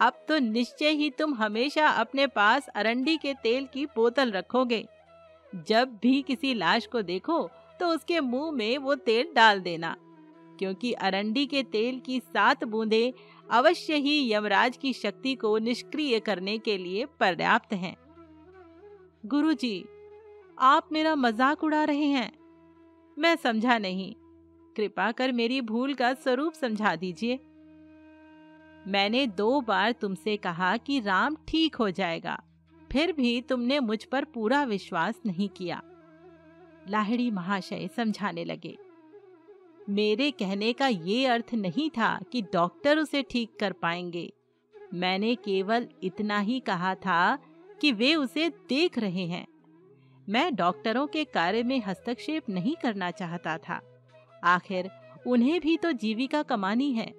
अब 0.02 0.14
तो 0.28 0.38
निश्चय 0.40 0.90
ही 0.90 1.10
तुम 1.10 1.34
हमेशा 1.34 1.88
अपने 1.88 2.28
पास 2.28 2.68
अरंडी 2.68 3.16
के 3.18 3.34
तेल 3.34 3.68
की 3.74 3.86
बोतल 3.86 4.32
रखोगे। 4.32 4.86
जब 5.68 5.98
भी 6.02 6.22
किसी 6.22 6.54
लाश 6.54 6.86
को 6.86 7.02
देखो 7.02 7.42
तो 7.80 7.88
उसके 7.88 8.20
मुँह 8.20 8.52
में 8.52 8.78
वो 8.78 8.96
तेल 8.96 9.32
डाल 9.36 9.60
देना। 9.60 9.96
क्योंकि 10.60 10.92
अरंडी 10.94 11.46
के 11.46 11.64
तेल 11.64 12.00
की 12.00 12.20
सात 12.20 12.64
बूंदे 12.64 13.14
अवश्य 13.50 13.96
ही 13.96 14.34
यमराज 14.34 14.78
की 14.78 14.94
शक्ति 14.94 15.34
को 15.36 15.58
निष्क्रिय 15.58 16.20
करने 16.20 16.58
के 16.58 16.78
लिए 16.78 17.06
पर्याप्त 17.20 17.74
हैं। 17.74 17.96
गुरुजी, 19.26 19.84
आप 20.58 20.90
मेरा 20.92 21.16
मज़ाक 21.16 21.64
उड़ा 21.64 21.84
रहे 21.84 22.06
हैं। 22.08 22.32
मैं 23.18 23.36
समझा 23.36 23.78
नहीं। 23.78 24.14
कृपा 24.76 25.12
कर 25.12 25.32
मेरी 25.32 25.62
भूल 25.62 25.94
का 25.94 26.14
स्वरूप 26.14 26.54
समझा 26.54 26.96
दीजिए। 26.96 27.40
मैंने 28.88 29.28
दो 29.28 29.62
बार 29.62 29.92
तुमसे 29.92 30.38
कहा 30.38 30.78
कि 30.78 31.00
राम 31.00 31.38
ठीक 31.48 31.76
हो 31.76 31.90
जाएगा। 31.90 32.44
फिर 32.92 33.12
भी 33.12 33.42
तुमने 33.42 33.80
मुझ 33.80 34.04
पर 34.04 34.26
पूरा 34.26 34.64
विश्वास 34.64 35.22
नहीं 35.26 35.50
किया। 35.50 35.82
लाहिड़ी 36.90 37.32
महाशय 37.32 37.90
समझाने 37.96 38.46
लगे। 38.46 38.78
मेरे 39.90 40.32
कहने 40.32 40.74
का 40.74 40.88
ये 40.88 41.26
अर्थ 41.26 41.54
नहीं 41.54 41.90
था 41.90 42.20
कि 42.32 42.42
डॉक्टर 42.42 42.98
उसे 42.98 43.24
ठीक 43.24 43.60
कर 43.60 43.72
पाएँगे। 43.72 44.34
मैंने 44.94 45.36
केवल 45.36 45.88
इतना 46.04 46.40
ही 46.40 46.60
कहा 46.60 46.96
था 46.96 47.36
कि 47.82 47.92
वे 47.92 48.16
उसे 48.16 48.50
देख 48.50 49.00
रहे 49.00 49.26
हैं। 49.26 49.48
मैं 50.30 50.56
डॉक्टरों 50.56 51.08
के 51.08 51.24
कार्य 51.24 51.64
में 51.64 51.82
हस्तक्षेप 51.88 52.50
नहीं 52.50 52.76
करना 52.76 53.12
चाहता 53.12 53.58
था। 53.58 53.82
आखिर 54.44 54.90
उन्हें 55.28 55.62
भी 55.62 55.78
तो 55.78 55.92
जीविका 55.92 56.44
कमानी 56.44 56.94
है। 56.94 57.14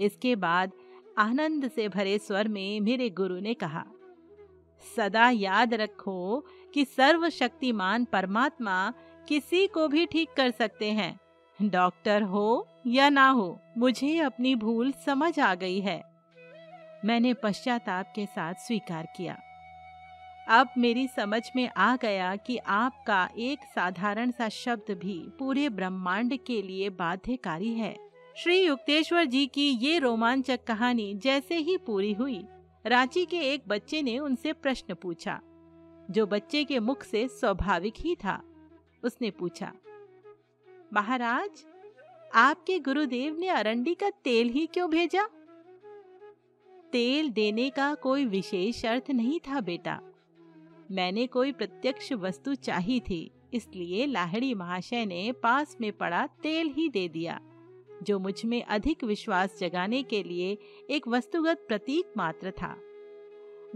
इसके 0.00 0.36
बाद 0.36 0.72
आनंद 1.18 1.70
से 1.70 1.88
भरे 1.88 2.18
स्वर 2.18 2.48
में 2.48 2.80
मेरे 2.80 3.10
गुरु 3.10 3.38
ने 3.40 3.54
कहा, 3.54 3.84
सदा 4.96 5.28
याद 5.30 5.74
रखो 5.74 6.46
कि 6.74 6.84
सर्वशक्तिमान 6.84 8.04
परमात्मा 8.04 8.92
किसी 9.28 9.66
को 9.66 9.88
भी 9.88 10.06
ठीक 10.06 10.28
कर 10.36 10.50
सकते 10.50 10.90
हैं। 10.90 11.18
डॉक्टर 11.62 12.22
हो 12.22 12.66
या 12.86 13.08
ना 13.08 13.28
हो, 13.30 13.60
मुझे 13.78 14.18
अपनी 14.18 14.54
भूल 14.54 14.92
समझ 15.06 15.38
आ 15.40 15.54
गई 15.54 15.80
है। 15.80 16.02
मैंने 17.04 17.34
पश्चाताप 17.34 18.12
के 18.14 18.26
साथ 18.26 18.54
स्वीकार 18.54 19.08
किया। 19.16 19.38
अब 20.48 20.68
मेरी 20.78 21.06
समझ 21.08 21.42
में 21.56 21.68
आ 21.76 21.96
गया 21.96 22.36
कि 22.36 22.56
आपका 22.56 23.28
एक 23.38 23.58
साधारण 23.74 24.30
सा 24.30 24.48
शब्द 24.48 24.90
भी 24.90 25.18
पूरे 25.38 25.68
ब्रह्मांड 25.68 26.36
के 26.46 26.62
लिए 26.62 26.88
बाध्यकारी 26.90 27.74
है। 27.74 28.09
श्री 28.36 28.56
युक्तेश्वर 28.58 29.24
जी 29.24 29.46
की 29.46 29.68
ये 29.82 29.98
रोमांचक 29.98 30.64
कहानी 30.64 31.12
जैसे 31.14 31.56
ही 31.56 31.76
पूरी 31.76 32.12
हुई, 32.12 32.38
रांची 32.84 33.24
के 33.24 33.38
एक 33.44 33.62
बच्चे 33.68 34.02
ने 34.02 34.18
उनसे 34.18 34.52
प्रश्न 34.52 34.94
पूछा, 34.94 35.40
जो 36.10 36.26
बच्चे 36.26 36.62
के 36.64 36.78
मुख 36.78 37.02
से 37.02 37.26
स्वाभाविक 37.28 37.94
ही 37.98 38.14
था। 38.14 38.40
उसने 39.02 39.30
पूछा, 39.30 39.72
महाराज, 40.92 41.64
आपके 42.34 42.78
गुरुदेव 42.78 43.36
ने 43.38 43.48
अरंडी 43.48 43.94
का 43.94 44.10
तेल 44.24 44.48
ही 44.48 44.66
क्यों 44.66 44.88
भेजा? 44.90 45.26
तेल 46.92 47.30
देने 47.30 47.68
का 47.70 47.92
कोई 47.94 48.24
विशेष 48.26 48.84
अर्थ 48.84 49.10
नहीं 49.10 49.38
था 49.40 49.60
बेटा। 49.60 50.00
मैंने 50.90 51.26
कोई 51.26 51.52
प्रत्यक्ष 51.52 52.12
वस्तु 52.12 52.54
चाही 52.54 53.00
थी, 53.00 53.30
इसलिए 53.54 54.06
लाहड़ी 54.06 54.54
महाशय 54.54 55.04
ने 55.04 55.30
पास 55.32 55.76
में 55.80 55.92
पड़ा 55.92 56.26
तेल 56.42 56.72
ही 56.76 56.88
दे 56.88 57.08
दिया। 57.08 57.40
जो 58.02 58.18
मुझमें 58.18 58.62
अधिक 58.62 59.04
विश्वास 59.04 59.58
जगाने 59.60 60.02
के 60.02 60.22
लिए 60.22 60.56
एक 60.90 61.08
वस्तुगत 61.08 61.64
प्रतीक 61.68 62.12
मात्र 62.16 62.50
था। 62.52 62.76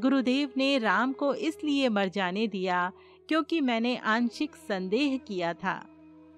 गुरुदेव 0.00 0.52
ने 0.56 0.76
राम 0.78 1.12
को 1.12 1.32
इसलिए 1.34 1.88
मर 1.88 2.08
जाने 2.08 2.46
दिया 2.48 2.90
क्योंकि 3.28 3.60
मैंने 3.60 3.96
आंशिक 3.96 4.56
संदेह 4.58 5.16
किया 5.18 5.52
था, 5.54 5.74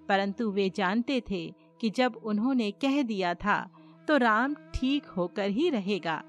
परंतु 0.09 0.51
वे 0.51 0.69
जानते 0.71 1.21
थे 1.31 1.47
कि 1.81 1.91
जब 1.91 2.21
उन्होंने 2.25 2.71
कह 2.81 3.03
दिया 3.03 3.35
था 3.35 3.59
तो 4.09 4.17
राम 4.17 4.55
ठीक 4.75 5.07
होकर 5.07 5.51
ही 5.51 5.69
रहेगा। 5.71 6.23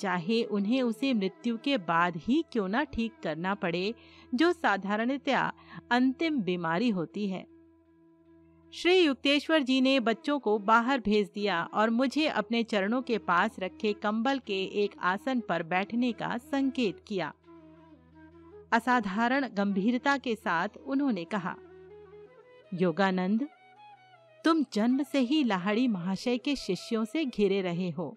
चाहे 0.00 0.42
उन्हें 0.44 0.80
उसे 0.82 1.12
मृत्यु 1.14 1.56
के 1.64 1.76
बाद 1.78 2.16
ही 2.18 2.42
क्यों 2.52 2.68
ना 2.68 2.82
ठीक 2.84 3.12
करना 3.22 3.54
पड़े, 3.54 3.94
जो 4.32 4.52
साधारणतया 4.52 5.52
अंतिम 5.90 6.40
बीमारी 6.42 6.88
होती 6.90 7.26
है। 7.28 7.44
श्री 8.74 8.98
युक्तेश्वर 8.98 9.62
जी 9.62 9.80
ने 9.80 10.00
बच्चों 10.00 10.38
को 10.38 10.58
बाहर 10.58 11.00
भेज 11.00 11.30
दिया 11.34 11.62
और 11.74 11.90
मुझे 11.90 12.26
अपने 12.26 12.62
चरणों 12.62 13.02
के 13.02 13.18
पास 13.18 13.56
रखे 13.58 13.92
कंबल 13.92 14.38
के 14.38 14.62
एक 14.84 14.94
आसन 15.02 15.40
पर 15.40 15.62
बैठने 15.62 16.12
का 16.12 16.38
संकेत 16.38 17.00
किया। 17.06 17.32
असाधारण 18.72 19.48
गंभीरता 19.48 20.16
के 20.16 20.34
साथ 20.34 20.68
उन्होंने 20.86 21.24
कहा, 21.24 21.56
योगानंद, 22.74 23.48
तुम 24.44 24.64
जन्म 24.72 25.02
से 25.02 25.18
ही 25.18 25.44
लाहड़ी 25.44 25.88
महाशय 25.88 26.38
के 26.38 26.56
शिष्यों 26.56 27.04
से 27.04 27.24
घिरे 27.24 27.60
रहे 27.62 27.90
हो। 27.90 28.16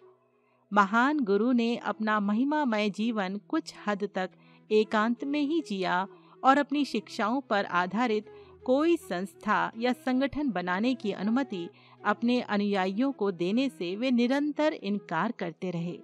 महान 0.74 1.20
गुरु 1.20 1.52
ने 1.52 1.76
अपना 1.76 2.20
महिमामय 2.20 2.90
जीवन 2.90 3.38
कुछ 3.38 3.74
हद 3.88 4.10
तक 4.16 4.30
एकांत 4.72 5.24
में 5.24 5.42
ही 5.42 5.62
जिया 5.62 6.08
और 6.44 6.58
अपनी 6.58 6.86
शिक्षाओं 6.86 7.42
पर 7.42 7.66
आधारित 7.66 8.26
कोई 8.66 8.96
संस्था 8.98 9.72
या 9.78 9.94
संगठन 9.94 10.50
बनाने 10.50 10.94
की 10.96 11.12
अनुमति 11.12 11.68
अपने 12.06 12.42
अनुयायियों 12.42 13.12
को 13.12 13.32
देने 13.32 13.70
से 13.70 13.96
वे 13.96 14.12
निरंतर 14.12 14.74
इनकार 14.74 15.32
करते 15.32 15.72
रहे। 15.72 15.98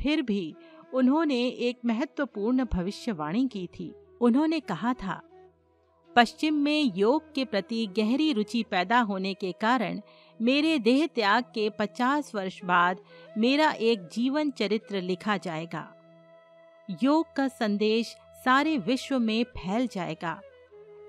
फिर 0.00 0.22
भी 0.22 0.54
उन्होंने 0.94 1.40
एक 1.48 1.78
महत्वपूर्ण 1.86 2.64
भविष्यवाणी 2.64 3.46
की 3.48 3.66
थी। 3.78 3.92
उन्होंने 4.20 4.60
कहा 4.60 4.94
था, 4.94 5.20
पश्चिम 6.16 6.54
में 6.54 6.92
योग 6.96 7.32
के 7.34 7.44
प्रति 7.44 7.86
गहरी 7.86 8.32
रुचि 8.32 8.62
पैदा 8.62 9.00
होने 9.00 9.34
के 9.34 9.52
कारण 9.52 10.00
मेरे 10.40 10.78
देह 10.78 11.06
त्याग 11.06 11.44
के 11.44 11.68
पचास 11.70 12.34
वर्ष 12.34 12.60
बाद 12.64 13.00
मेरा 13.38 13.70
एक 13.70 14.08
जीवन 14.08 14.50
चरित्र 14.50 15.00
लिखा 15.00 15.36
जाएगा। 15.36 15.86
योग 17.02 17.32
का 17.36 17.48
संदेश 17.48 18.16
सारे 18.44 18.76
विश्व 18.78 19.18
में 19.18 19.44
फैल 19.44 19.86
जाएगा। 19.86 20.40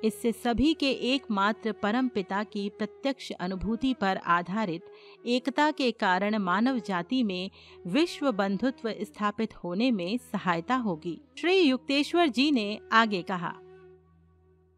इससे 0.03 0.31
सभी 0.31 0.73
के 0.73 0.89
एकमात्र 1.13 1.71
परम 1.71 2.07
पिता 2.07 2.43
की 2.43 2.67
प्रत्यक्ष 2.69 3.31
अनुभूति 3.31 3.93
पर 3.93 4.17
आधारित 4.17 4.85
एकता 5.25 5.69
के 5.71 5.91
कारण 5.91 6.37
मानव 6.37 6.79
जाति 6.79 7.23
में 7.23 7.49
विश्व 7.87 8.31
बंधुत्व 8.31 8.93
स्थापित 9.01 9.55
होने 9.55 9.91
में 9.91 10.17
सहायता 10.31 10.75
होगी। 10.75 11.17
श्री 11.39 11.59
युक्तेश्वर 11.59 12.27
जी 12.27 12.51
ने 12.51 12.79
आगे 12.91 13.21
कहा, 13.21 13.53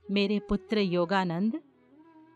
मेरे 0.05 0.39
पुत्र 0.39 0.79
योगानंद, 0.79 1.59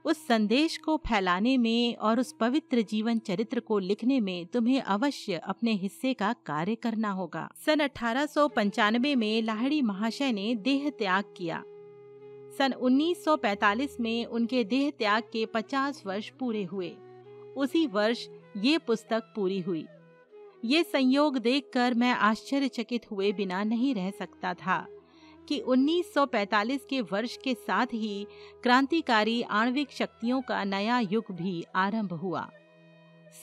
उस 0.05 0.25
संदेश 0.27 0.77
को 0.77 0.95
फैलाने 0.97 1.57
में 1.57 1.95
और 1.95 2.19
उस 2.19 2.35
पवित्र 2.39 2.81
जीवन 2.81 3.19
चरित्र 3.19 3.59
को 3.59 3.79
लिखने 3.79 4.19
में 4.19 4.45
तुम्हें 4.45 4.81
अवश्य 4.81 5.41
अपने 5.45 5.71
हिस्से 5.73 6.13
का 6.13 6.33
कार्य 6.45 6.75
करना 6.75 7.11
होगा। 7.11 7.49
सन 7.65 7.79
अठारह 7.79 8.25
सौ 8.25 8.47
पंचानवे 8.47 9.15
में 9.15 9.41
लाहड़ी 9.41 9.81
महाशय 9.81 10.31
ने 10.31 10.53
देह 10.55 10.89
त्याग 10.89 11.33
किया। 11.37 11.63
सन 12.57 12.73
1945 12.73 13.99
में 13.99 14.25
उनके 14.25 14.63
देह 14.63 14.91
त्याग 14.91 15.23
के 15.23 15.45
50 15.45 16.05
वर्ष 16.05 16.29
पूरे 16.29 16.63
हुए। 16.63 16.95
उसी 17.57 17.87
वर्ष 17.87 18.27
ये 18.57 18.77
पुस्तक 18.77 19.23
पूरी 19.35 19.59
हुई। 19.59 19.85
ये 20.65 20.83
संयोग 20.83 21.37
देखकर 21.37 21.93
मैं 21.93 22.11
आश्चर्यचकित 22.11 23.11
हुए 23.11 23.31
बिना 23.31 23.63
नहीं 23.63 23.95
रह 23.95 24.11
सकता 24.11 24.53
था 24.53 24.87
कि 25.47 25.61
1945 25.67 26.79
के 26.89 27.01
वर्ष 27.01 27.37
के 27.37 27.53
साथ 27.53 27.85
ही 27.85 28.27
क्रांतिकारी 28.63 29.41
आणविक 29.41 29.91
शक्तियों 29.91 30.41
का 30.41 30.63
नया 30.63 30.99
युग 30.99 31.23
भी 31.31 31.63
आरंभ 31.75 32.13
हुआ। 32.13 32.49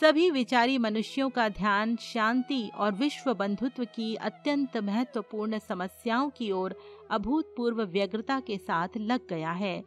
सभी 0.01 0.31
विचारी 0.31 0.79
मनुष्यों 0.79 1.29
का 1.31 1.49
ध्यान, 1.49 1.95
शांति 1.97 2.71
और 2.75 2.93
विश्व 2.93 3.33
बंधुत्व 3.35 3.85
की 3.85 4.15
अत्यंत 4.15 4.77
महत्वपूर्ण 4.77 5.59
समस्याओं 5.59 6.31
की 6.31 6.51
ओर 6.51 6.75
अभूतपूर्व 7.11 7.83
व्यग्रता 7.83 8.39
के 8.41 8.57
साथ 8.59 8.97
लग 8.97 9.21
गया 9.31 9.53
है 9.53 9.83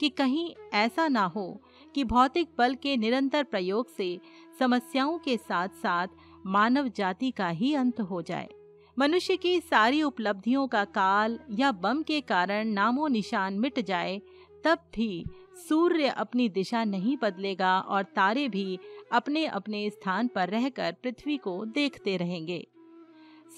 कि 0.00 0.08
कहीं 0.08 0.54
ऐसा 0.74 1.06
ना 1.08 1.24
हो 1.26 1.46
कि 1.94 2.04
भौतिक 2.04 2.48
बल 2.58 2.74
के 2.74 2.96
निरंतर 2.96 3.42
प्रयोग 3.42 3.94
से 3.96 4.18
समस्याओं 4.58 5.18
के 5.18 5.36
साथ 5.36 5.68
साथ 5.82 6.08
मानव 6.46 6.88
जाति 6.88 7.30
का 7.30 7.48
ही 7.48 7.74
अंत 7.74 8.00
हो 8.00 8.22
जाए। 8.22 8.48
मनुष्य 8.96 9.36
की 9.36 9.60
सारी 9.60 10.02
उपलब्धियों 10.02 10.66
का 10.66 10.84
काल 10.84 11.38
या 11.50 11.70
बम 11.72 12.02
के 12.02 12.20
कारण 12.20 12.68
नामो 12.68 13.06
निशान 13.08 13.58
मिट 13.58 13.80
जाए, 13.80 14.20
तब 14.64 14.78
भी 14.94 15.24
सूर्य 15.56 16.08
अपनी 16.08 16.48
दिशा 16.48 16.84
नहीं 16.84 17.16
बदलेगा 17.22 17.80
और 17.80 18.02
तारे 18.02 18.48
भी 18.48 18.78
अपने 19.12 19.46
अपने 19.46 19.90
स्थान 19.90 20.28
पर 20.28 20.48
रहकर 20.48 20.96
पृथ्वी 21.02 21.36
को 21.36 21.64
देखते 21.64 22.16
रहेंगे। 22.16 22.66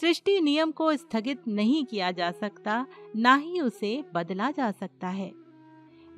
सृष्टि 0.00 0.40
नियम 0.40 0.70
को 0.70 0.96
स्थगित 0.96 1.48
नहीं 1.48 1.84
किया 1.84 2.10
जा 2.10 2.30
सकता, 2.30 2.86
ना 3.16 3.34
ही 3.34 3.60
उसे 3.60 4.04
बदला 4.14 4.50
जा 4.50 4.70
सकता 4.70 5.08
है। 5.08 5.32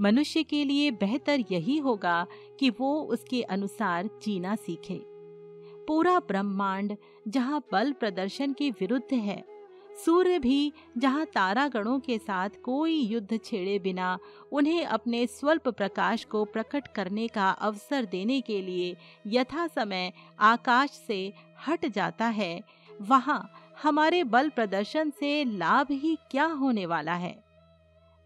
मनुष्य 0.01 0.43
के 0.43 0.65
लिए 0.65 0.91
बेहतर 0.91 1.45
यही 1.53 1.79
होगा 1.79 2.27
कि 2.61 2.71
वो 2.71 3.03
उसके 3.03 3.43
अनुसार 3.43 4.11
जीना 4.23 4.57
सीखे। 4.57 5.01
पूरा 5.87 6.19
ब्रह्मांड 6.19 6.97
जहाँ 7.29 7.63
बल 7.73 7.93
प्रदर्शन 7.93 8.53
के 8.53 8.71
विरुद्ध 8.71 9.15
है 9.15 9.56
सूर्य 10.05 10.39
भी, 10.39 10.73
जहाँ 10.99 11.25
तारागणों 11.27 11.99
के 12.01 12.19
साथ 12.19 12.51
कोई 12.65 13.01
युद्ध 13.01 13.39
छेड़े 13.45 13.79
बिना 13.79 14.19
उन्हें 14.53 14.85
अपने 14.87 15.27
स्वल्प 15.27 15.69
प्रकाश 15.69 16.25
को 16.25 16.45
प्रकट 16.45 16.87
करने 16.87 17.29
का 17.29 17.51
अवसर 17.51 18.05
देने 18.05 18.41
के 18.41 18.63
लिए 18.63 18.97
यथा 19.27 19.67
समय 19.67 20.13
आकाश 20.41 20.91
से 20.91 21.33
हट 21.69 21.87
जाता 21.87 22.27
है, 22.27 22.63
वहाँ 23.03 23.53
हमारे 23.83 24.25
बल 24.25 24.49
प्रदर्शन 24.49 25.11
से 25.11 25.45
लाभ 25.45 25.87
ही 25.91 26.19
क्या 26.31 26.45
होने 26.45 26.87
वाला 26.87 27.15
है? 27.15 27.45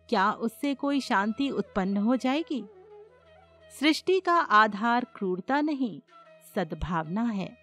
क्या 0.08 0.30
उससे 0.32 0.74
कोई 0.74 1.00
शांति 1.00 1.50
उत्पन्न 1.50 1.96
हो 1.96 2.16
जाएगी? 2.16 2.64
सृष्टि 3.80 4.20
का 4.20 4.34
आधार 4.34 5.06
क्रूरता 5.14 5.60
नहीं, 5.60 6.00
सद्भावना 6.56 7.22
है। 7.22 7.59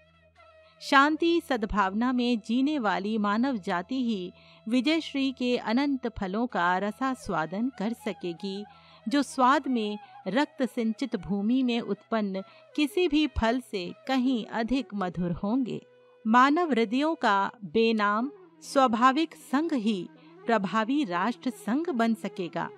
शांति 0.81 1.41
सद्भावना 1.49 2.11
में 2.13 2.39
जीने 2.39 2.79
वाली 2.79 3.17
मानव 3.17 3.57
जाति 3.57 3.95
ही 3.95 4.31
विजय 4.67 5.01
श्री 5.01 5.31
के 5.31 5.57
अनंत 5.57 6.07
फलों 6.07 6.47
का 6.47 6.77
रसा 6.77 7.13
स्वादन 7.13 7.71
कर 7.79 7.93
सकेगी, 7.93 8.65
जो 9.09 9.23
स्वाद 9.23 9.67
में, 9.67 9.99
रक्त 10.27 10.63
सिंचित 10.63 11.15
भूमि 11.15 11.63
में 11.63 11.79
उत्पन्न 11.79 12.43
किसी 12.75 13.07
भी 13.07 13.27
फल 13.27 13.61
से 13.71 13.93
कहीं 14.07 14.45
अधिक 14.45 14.93
मधुर 14.93 15.31
होंगे। 15.31 15.81
मानव 16.27 16.71
हृदयों 16.71 17.15
का 17.15 17.51
बेनाम 17.65 18.31
स्वाभाविक 18.63 19.35
संघ 19.51 19.73
ही 19.73 20.09
प्रभावी 20.45 21.03
राष्ट्र 21.03 21.49
संघ 21.49 21.89
बन 21.89 22.13
सकेगा। 22.13 22.69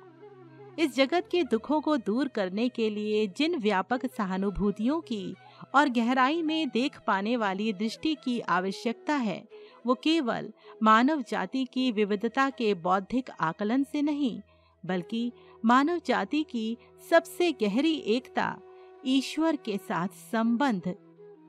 इस 0.79 0.96
जगत 0.96 1.27
के 1.32 1.44
दुखों 1.44 1.82
को 1.82 1.98
दूर 1.98 2.27
करने 2.27 2.70
के 2.70 2.89
लिए 2.89 3.27
जिन 3.27 3.56
व्यापक 3.56 4.06
सहानुभूतियों 4.06 5.01
की 5.01 5.36
और 5.75 5.89
गहराई 5.89 6.41
में 6.41 6.69
देख 6.69 6.99
पाने 7.07 7.38
वाली 7.38 7.73
दृष्टि 7.73 8.15
की 8.23 8.39
आवश्यकता 8.39 9.15
है। 9.15 9.43
वो 9.85 9.93
केवल 9.93 10.51
मानव 10.83 11.21
जाति 11.21 11.65
की 11.65 11.91
विविधता 11.91 12.49
के 12.49 12.73
बौद्धिक 12.73 13.29
आकलन 13.39 13.83
से 13.83 14.01
नहीं, 14.01 14.41
बल्कि 14.85 15.31
मानव 15.65 16.01
जाति 16.05 16.43
की 16.43 16.77
सबसे 17.09 17.51
गहरी 17.51 17.95
एकता, 17.95 18.59
ईश्वर 19.05 19.55
के 19.55 19.77
साथ 19.77 20.07
संबंध 20.07 20.95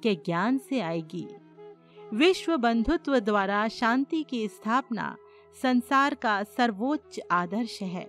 के 0.03 0.15
ज्ञान 0.15 0.59
से 0.59 0.81
आएगी। 0.81 1.27
विश्व 2.15 2.57
बंधुत्व 2.57 3.19
द्वारा 3.19 3.69
शांति 3.69 4.23
की 4.23 4.49
स्थापना 4.49 5.17
संसार 5.63 6.15
का 6.15 6.43
सर्वोच्च 6.43 7.21
आदर्श 7.31 7.83
है। 7.83 8.09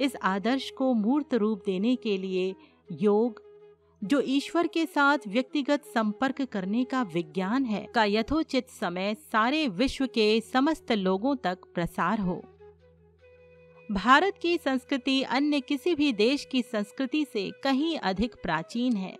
इस 0.00 0.16
आदर्श 0.16 0.70
को 0.70 0.92
मूर्त 0.94 1.34
रूप 1.34 1.62
देने 1.66 1.96
के 1.96 2.16
लिए 2.18 2.54
योग 2.92 3.43
जो 4.04 4.20
ईश्वर 4.20 4.66
के 4.66 4.86
साथ 4.86 5.18
व्यक्तिगत 5.28 5.84
संपर्क 5.84 6.42
करने 6.42 6.84
का 6.84 7.02
विज्ञान 7.02 7.64
है, 7.64 7.86
का 7.94 8.04
यथोचित 8.04 8.68
समय 8.70 9.14
सारे 9.32 9.68
विश्व 9.68 10.06
के 10.06 10.40
समस्त 10.40 10.92
लोगों 10.92 11.36
तक 11.36 11.58
प्रसार 11.74 12.20
हो। 12.20 12.42
भारत 13.92 14.38
की 14.42 14.56
संस्कृति 14.58 15.22
अन्य 15.22 15.60
किसी 15.60 15.94
भी 15.94 16.12
देश 16.12 16.44
की 16.44 16.62
संस्कृति 16.62 17.26
से 17.32 17.50
कहीं 17.64 17.96
अधिक 17.98 18.34
प्राचीन 18.42 18.96
है। 18.96 19.16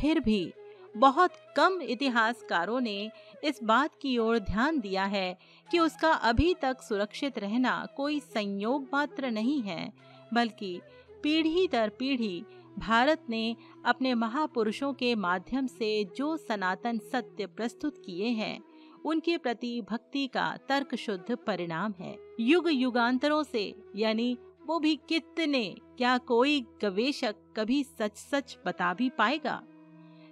फिर 0.00 0.20
भी 0.20 0.52
बहुत 0.96 1.32
कम 1.56 1.80
इतिहासकारों 1.82 2.80
ने 2.80 3.10
इस 3.44 3.60
बात 3.64 3.90
की 4.02 4.18
ओर 4.18 4.38
ध्यान 4.38 4.80
दिया 4.80 5.04
है 5.04 5.38
कि 5.70 5.78
उसका 5.78 6.12
अभी 6.12 6.54
तक 6.54 6.82
सुरक्षित 6.82 7.38
रहना 7.38 7.86
कोई 7.96 8.20
संयोग 8.20 8.88
मात्र 8.92 9.30
नहीं 9.30 9.62
है, 9.62 9.92
बल्कि 10.34 10.80
पीढ़ी 11.22 11.68
दर 11.72 11.88
पीढ़ी 11.88 12.44
भारत 12.78 13.26
ने 13.28 13.56
अपने 13.84 14.14
महापुरुषों 14.14 14.92
के 14.92 15.14
माध्यम 15.14 15.66
से 15.66 16.04
जो 16.16 16.36
सनातन 16.36 16.98
सत्य 16.98 17.46
प्रस्तुत 17.46 18.02
किए 18.06 18.28
हैं, 18.28 18.60
उनके 19.04 19.38
प्रति 19.38 19.82
भक्ति 19.90 20.26
का 20.26 20.58
तर्क 20.68 20.94
शुद्ध 20.94 21.36
परिणाम 21.36 21.94
है। 22.00 22.16
युग 22.40 22.68
युगांतरों 22.72 23.42
से, 23.42 23.74
यानी 23.96 24.38
वो 24.66 24.78
भी 24.78 24.96
कितने, 25.08 25.76
क्या 25.98 26.18
कोई 26.18 26.66
गवेशक 26.82 27.36
कभी 27.56 27.84
सच 27.84 28.16
सच 28.16 28.58
बता 28.66 28.94
भी 28.94 29.10
पाएगा? 29.10 29.62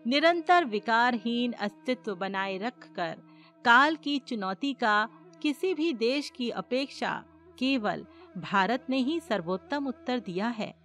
निरंतर 0.07 0.65
विकारहीन 0.65 1.53
अस्तित्व 1.53 2.15
बनाए 2.15 2.59
रखकर, 2.59 3.19
काल 3.65 3.97
की 3.97 4.19
चुनौती 4.19 4.73
का 4.73 5.09
किसी 5.43 5.75
भी 5.75 5.93
देश 5.93 6.31
की 6.31 6.51
अपेक्षा 6.51 7.25
केवल 7.59 8.07
भारत 8.39 8.87
ने 8.91 8.99
ही 8.99 9.21
सर्वोत्तम 9.21 9.87
उत्तर 9.87 10.21
दिया 10.21 10.49
है। 10.49 10.80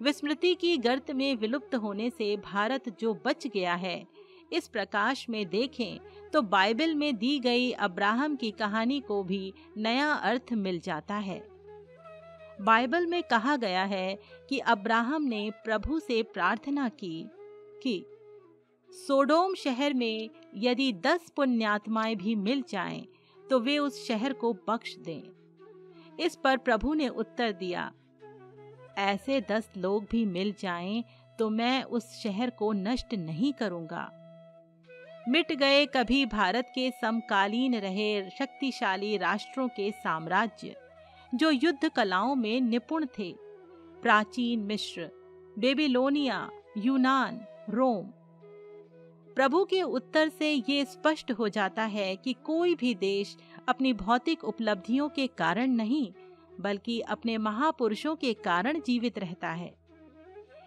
विस्मृति 0.00 0.54
की 0.54 0.76
गर्त 0.76 1.10
में 1.10 1.34
विलुप्त 1.36 1.74
होने 1.74 2.10
से 2.10 2.36
भारत 2.36 2.88
जो 3.00 3.14
बच 3.26 3.46
गया 3.46 3.74
है। 3.74 4.06
इस 4.52 4.68
प्रकाश 4.68 5.28
में 5.30 5.48
देखें 5.48 5.98
तो 6.30 6.42
बाइबल 6.42 6.94
में 6.94 7.16
दी 7.16 7.38
गई 7.38 7.70
अब्राहम 7.70 8.36
की 8.36 8.50
कहानी 8.50 9.00
को 9.00 9.22
भी 9.22 9.52
नया 9.76 10.12
अर्थ 10.12 10.52
मिल 10.52 10.80
जाता 10.80 11.14
है। 11.14 11.38
बाइबल 12.60 13.06
में 13.06 13.22
कहा 13.22 13.56
गया 13.56 13.84
है 13.84 14.18
कि 14.48 14.58
अब्राहम 14.58 15.22
ने 15.22 15.50
प्रभु 15.64 15.98
से 15.98 16.22
प्रार्थना 16.22 16.88
की 16.88 17.26
कि 17.82 18.04
सोडोम 18.90 19.54
शहर 19.54 19.94
में 19.94 20.30
यदि 20.56 20.92
दस 20.92 21.30
पुण्यात्माएँ 21.36 22.16
भी 22.16 22.34
मिल 22.34 22.64
जाएँ, 22.68 23.06
तो 23.50 23.60
वे 23.60 23.78
उस 23.78 24.06
शहर 24.08 24.32
को 24.32 24.52
बख्श 24.68 24.96
दें। 24.96 25.22
इस 26.20 26.36
पर 26.36 26.56
प्रभु 26.56 26.94
ने 26.94 27.08
उत्तर 27.08 27.52
दिया 27.52 27.92
ऐसे 29.00 29.40
दस 29.40 29.70
लोग 29.76 30.06
भी 30.10 30.24
मिल 30.26 30.54
जाएँ, 30.60 31.04
तो 31.38 31.50
मैं 31.50 31.82
उस 31.82 32.12
शहर 32.22 32.50
को 32.50 32.72
नष्ट 32.72 33.14
नहीं 33.14 33.52
करूँगा। 33.52 34.10
मिट 35.28 35.52
गए 35.52 35.84
कभी 35.86 36.24
भारत 36.26 36.72
के 36.74 36.90
समकालीन 36.90 37.74
रहे 37.74 38.30
शक्तिशाली 38.30 39.16
राष्ट्रों 39.16 39.68
के 39.68 39.90
साम्राज्य 39.90 40.76
जो 41.34 41.50
युद्ध 41.50 41.88
कलाओं 41.88 42.34
में 42.34 42.60
निपुण 42.60 43.06
थे। 43.18 43.32
प्राचीन 44.02 44.60
मिश्र 44.60 45.10
बेबीलोनिया 45.58 46.48
यूनान 46.78 47.40
रोम। 47.70 48.06
प्रभु 49.34 49.64
के 49.64 49.82
उत्तर 49.82 50.28
से 50.28 50.50
ये 50.68 50.84
स्पष्ट 50.84 51.32
हो 51.32 51.48
जाता 51.48 51.82
है 51.84 52.14
कि 52.16 52.32
कोई 52.44 52.74
भी 52.74 52.94
देश 52.94 53.36
अपनी 53.68 53.92
भौतिक 53.92 54.44
उपलब्धियों 54.44 55.08
के 55.08 55.26
कारण 55.26 55.70
नहीं 55.70 56.10
बल्कि 56.60 57.00
अपने 57.00 57.38
महापुरुषों 57.38 58.16
के 58.16 58.32
कारण 58.34 58.80
जीवित 58.80 59.18
रहता 59.18 59.48
है। 59.48 59.74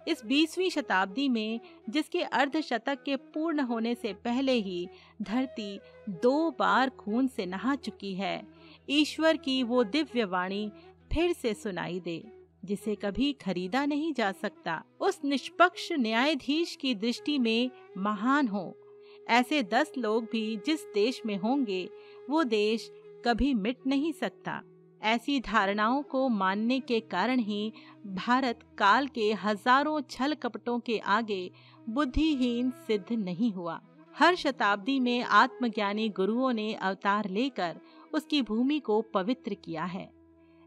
इस 0.07 0.25
बीसवीं 0.25 0.69
शताब्दी 0.69 1.29
में, 1.29 1.59
जिसके 1.89 2.21
अर्ध 2.21 2.59
शतक 2.61 3.03
के 3.03 3.15
पूर्ण 3.15 3.59
होने 3.59 3.95
से 3.95 4.13
पहले 4.13 4.51
ही 4.51 4.87
धरती 5.21 5.79
दो 6.09 6.51
बार 6.51 6.89
खून 6.89 7.27
से 7.27 7.45
नहा 7.45 7.75
चुकी 7.75 8.13
है, 8.13 8.47
ईश्वर 8.89 9.37
की 9.37 9.63
वो 9.63 9.83
दिव्य 9.83 10.23
वाणी 10.23 10.71
फिर 11.13 11.33
से 11.33 11.53
सुनाई 11.53 11.99
दे, 11.99 12.23
जिसे 12.65 12.95
कभी 12.95 13.33
खरीदा 13.33 13.85
नहीं 13.85 14.13
जा 14.13 14.31
सकता। 14.31 14.83
उस 14.99 15.19
निष्पक्ष 15.25 15.91
न्यायाधीश 15.91 16.75
की 16.75 16.95
दृष्टि 16.95 17.37
में 17.39 17.71
महान 17.97 18.47
हो। 18.47 18.77
ऐसे 19.29 19.63
दस 19.63 19.91
लोग 19.97 20.27
भी 20.31 20.57
जिस 20.65 20.83
देश 20.93 21.21
में 21.25 21.37
होंगे, 21.37 21.89
वो 22.29 22.43
देश 22.43 22.91
कभी 23.25 23.53
मिट 23.53 23.77
नहीं 23.87 24.11
सकता। 24.13 24.61
ऐसी 25.03 25.39
धारणाओं 25.39 26.01
को 26.01 26.27
मानने 26.29 26.79
के 26.79 26.99
कारण 26.99 27.39
ही 27.39 27.73
भारत 28.05 28.59
काल 28.77 29.07
के 29.07 29.31
हज़ारों 29.33 29.99
छल 30.09 30.33
कपटों 30.33 30.79
के 30.79 30.97
आगे 30.97 31.49
बुद्धिहीन 31.89 32.69
सिद्ध 32.87 33.11
नहीं 33.11 33.51
हुआ। 33.53 33.79
हर 34.15 34.35
शताब्दी 34.35 34.99
में 34.99 35.23
आत्मज्ञानी 35.23 36.09
गुरुओं 36.09 36.51
ने 36.53 36.73
अवतार 36.73 37.29
लेकर 37.29 37.79
उसकी 38.13 38.41
भूमि 38.41 38.79
को 38.79 39.01
पवित्र 39.13 39.53
किया 39.53 39.83
है। 39.85 40.09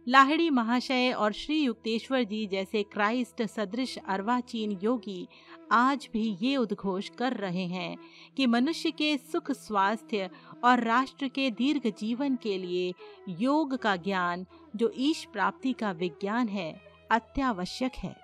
लाहिड़ी 0.09 0.51
महाशय 0.51 1.13
और 1.13 1.33
श्री 1.33 1.63
युक्तेश्वर 1.63 2.25
जी 2.25 2.47
जैसे 2.47 2.83
क्राइस्ट 2.83 3.43
सदृश 3.43 3.99
अर्वाचीन 4.09 4.79
योगी 4.83 5.29
आज 5.73 6.09
भी 6.13 6.39
ये 6.43 6.57
उद्घोष 6.57 7.09
कर 7.09 7.33
रहे 7.33 7.67
हैं 7.67 7.97
कि 8.37 8.47
मनुष्य 8.47 8.91
के 8.91 9.17
सुख 9.17 9.51
स्वास्थ्य 9.51 10.31
और 10.65 10.81
राष्ट्र 10.81 11.29
के 11.29 11.51
दीर्घ 11.51 11.93
जीवन 11.99 12.37
के 12.37 12.59
लिए 12.59 12.95
योग 13.29 13.77
का 13.77 13.97
ज्ञान, 13.97 14.47
जो 14.77 14.93
ईश 14.97 15.29
प्राप्ति 15.33 15.73
का 15.73 15.93
विज्ञान 15.93 16.49
है, 16.49 16.83
अत्यावश्यक 17.11 17.93
है। 17.95 18.17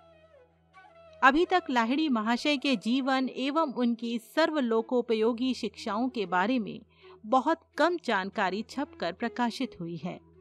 अभी 1.22 1.44
तक 1.44 1.62
लाहिड़ी 1.70 2.08
महाशय 2.08 2.56
के 2.56 2.76
जीवन 2.76 3.28
एवं 3.28 3.72
उनकी 3.72 4.18
सर्वलोकोपयोगी 4.18 5.54
शिक्षाओं 5.54 6.08
के 6.08 6.26
बारे 6.26 6.58
में 6.58 6.80
बहुत 7.26 7.60
कम 7.78 7.98
जानकारी 8.04 8.62
छपकर 8.70 9.12
प्रकाशित 9.12 9.76
हुई 9.80 9.96
है। 9.96 10.31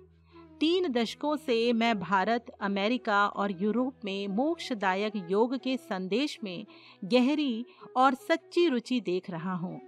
तीन 0.61 0.91
दशकों 0.91 1.35
से 1.35 1.73
मैं 1.73 1.99
भारत, 1.99 2.45
अमेरिका 2.61 3.27
और 3.27 3.51
यूरोप 3.51 3.93
में 4.05 4.27
मोक्षदायक 4.27 5.11
योग 5.31 5.57
के 5.57 5.77
संदेश 5.77 6.39
में 6.43 6.65
गहरी 7.03 7.65
और 7.97 8.13
सच्ची 8.13 8.67
रुचि 8.67 9.01
देख 9.01 9.29
रहा 9.29 9.53
हूँ। 9.53 9.81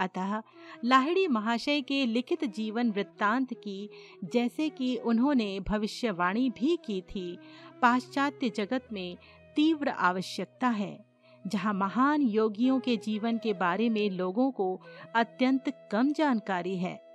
अतः 0.00 0.42
लाहिड़ी 0.84 1.26
महाशय 1.26 1.80
के 1.80 2.06
लिखित 2.06 2.44
जीवन 2.44 2.90
वृत्तांत 2.90 3.54
की, 3.54 3.90
जैसे 4.24 4.68
कि 4.68 4.96
उन्होंने 4.96 5.60
भविष्यवाणी 5.60 6.50
भी 6.50 6.78
की 6.84 7.00
थी, 7.00 7.38
पाश्चात्य 7.82 8.48
जगत 8.48 8.88
में 8.92 9.16
तीव्र 9.56 9.88
आवश्यकता 9.88 10.68
है, 10.68 11.04
जहाँ 11.46 11.74
महान 11.74 12.22
योगियों 12.22 12.80
के 12.80 12.96
जीवन 12.96 13.38
के 13.38 13.52
बारे 13.52 13.88
में 13.88 14.10
लोगों 14.10 14.50
को 14.50 14.80
अत्यंत 15.14 15.88
कम 15.92 16.12
जानकारी 16.12 16.76
है। 16.76 17.10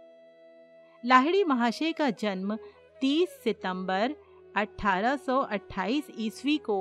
लाहिड़ी 1.06 1.44
महाशय 1.44 1.92
का 1.92 2.10
जन्म 2.10 2.58
30 3.06 3.30
सितंबर 3.44 4.14
1828 4.58 6.04
ईस्वी 6.20 6.58
को 6.58 6.78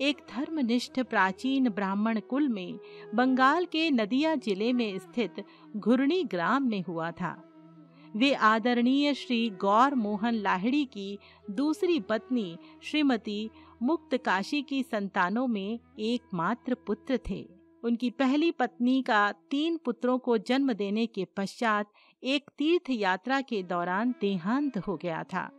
एक 0.00 0.16
धर्मनिष्ठ 0.30 1.00
प्राचीन 1.00 1.68
ब्राह्मण 1.68 2.20
कुल 2.20 2.48
में 2.48 2.78
बंगाल 3.14 3.64
के 3.64 3.90
नदिया 3.90 4.34
ज़िले 4.34 4.72
में 4.72 4.98
स्थित 4.98 5.44
घुरणी 5.76 6.22
ग्राम 6.24 6.62
में 6.62 6.82
हुआ 6.82 7.10
था। 7.10 7.30
वे 8.16 8.32
आदरणीय 8.34 9.14
श्री 9.14 9.50
गौर 9.50 9.94
मोहन 9.94 10.34
लाहिड़ी 10.34 10.84
की 10.84 11.18
दूसरी 11.50 12.00
पत्नी 12.00 12.58
श्रीमती 12.82 13.50
मुक्त 13.82 14.16
काशी 14.16 14.62
की 14.62 14.82
संतानों 14.82 15.46
में 15.46 15.78
एकमात्र 15.98 16.74
पुत्र 16.86 17.18
थे। 17.30 17.48
उनकी 17.84 18.10
पहली 18.10 18.50
पत्नी 18.50 19.02
का 19.02 19.32
तीन 19.50 19.76
पुत्रों 19.76 20.18
को 20.18 20.38
जन्म 20.38 20.72
देने 20.72 21.06
के 21.06 21.24
पश्चात 21.36 21.92
एक 22.22 22.50
तीर्थ 22.58 22.90
यात्रा 22.90 23.40
के 23.40 23.62
दौरान 23.62 24.14
देहांत 24.20 24.78
हो 24.78 24.96
गया 24.96 25.22
था। 25.22 25.50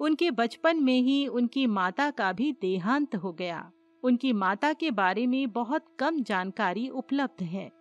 उनके 0.00 0.30
बचपन 0.30 0.82
में 0.82 1.00
ही 1.00 1.26
उनकी 1.26 1.66
माता 1.66 2.10
का 2.10 2.32
भी 2.32 2.52
देहांत 2.52 3.16
हो 3.16 3.32
गया। 3.32 3.72
उनकी 4.02 4.32
माता 4.32 4.72
के 4.72 4.90
बारे 4.90 5.26
में 5.26 5.52
बहुत 5.52 5.84
कम 5.98 6.22
जानकारी 6.22 6.88
उपलब्ध 6.88 7.42
है। 7.42 7.72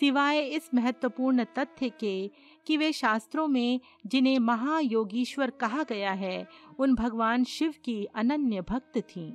सिवाय 0.00 0.40
इस 0.40 0.70
महत्वपूर्ण 0.74 1.44
तथ्य 1.44 1.88
के 1.88 2.30
कि 2.66 2.76
वे 2.76 2.92
शास्त्रों 2.92 3.48
में 3.48 3.80
जिन्हें 4.06 4.38
महायोगीश्वर 4.38 5.50
कहा 5.50 5.82
गया 5.82 6.12
है, 6.12 6.48
उन 6.78 6.94
भगवान 6.94 7.44
शिव 7.44 7.74
की 7.84 8.04
अनन्य 8.04 8.60
भक्त 8.60 8.98
थीं। 8.98 9.32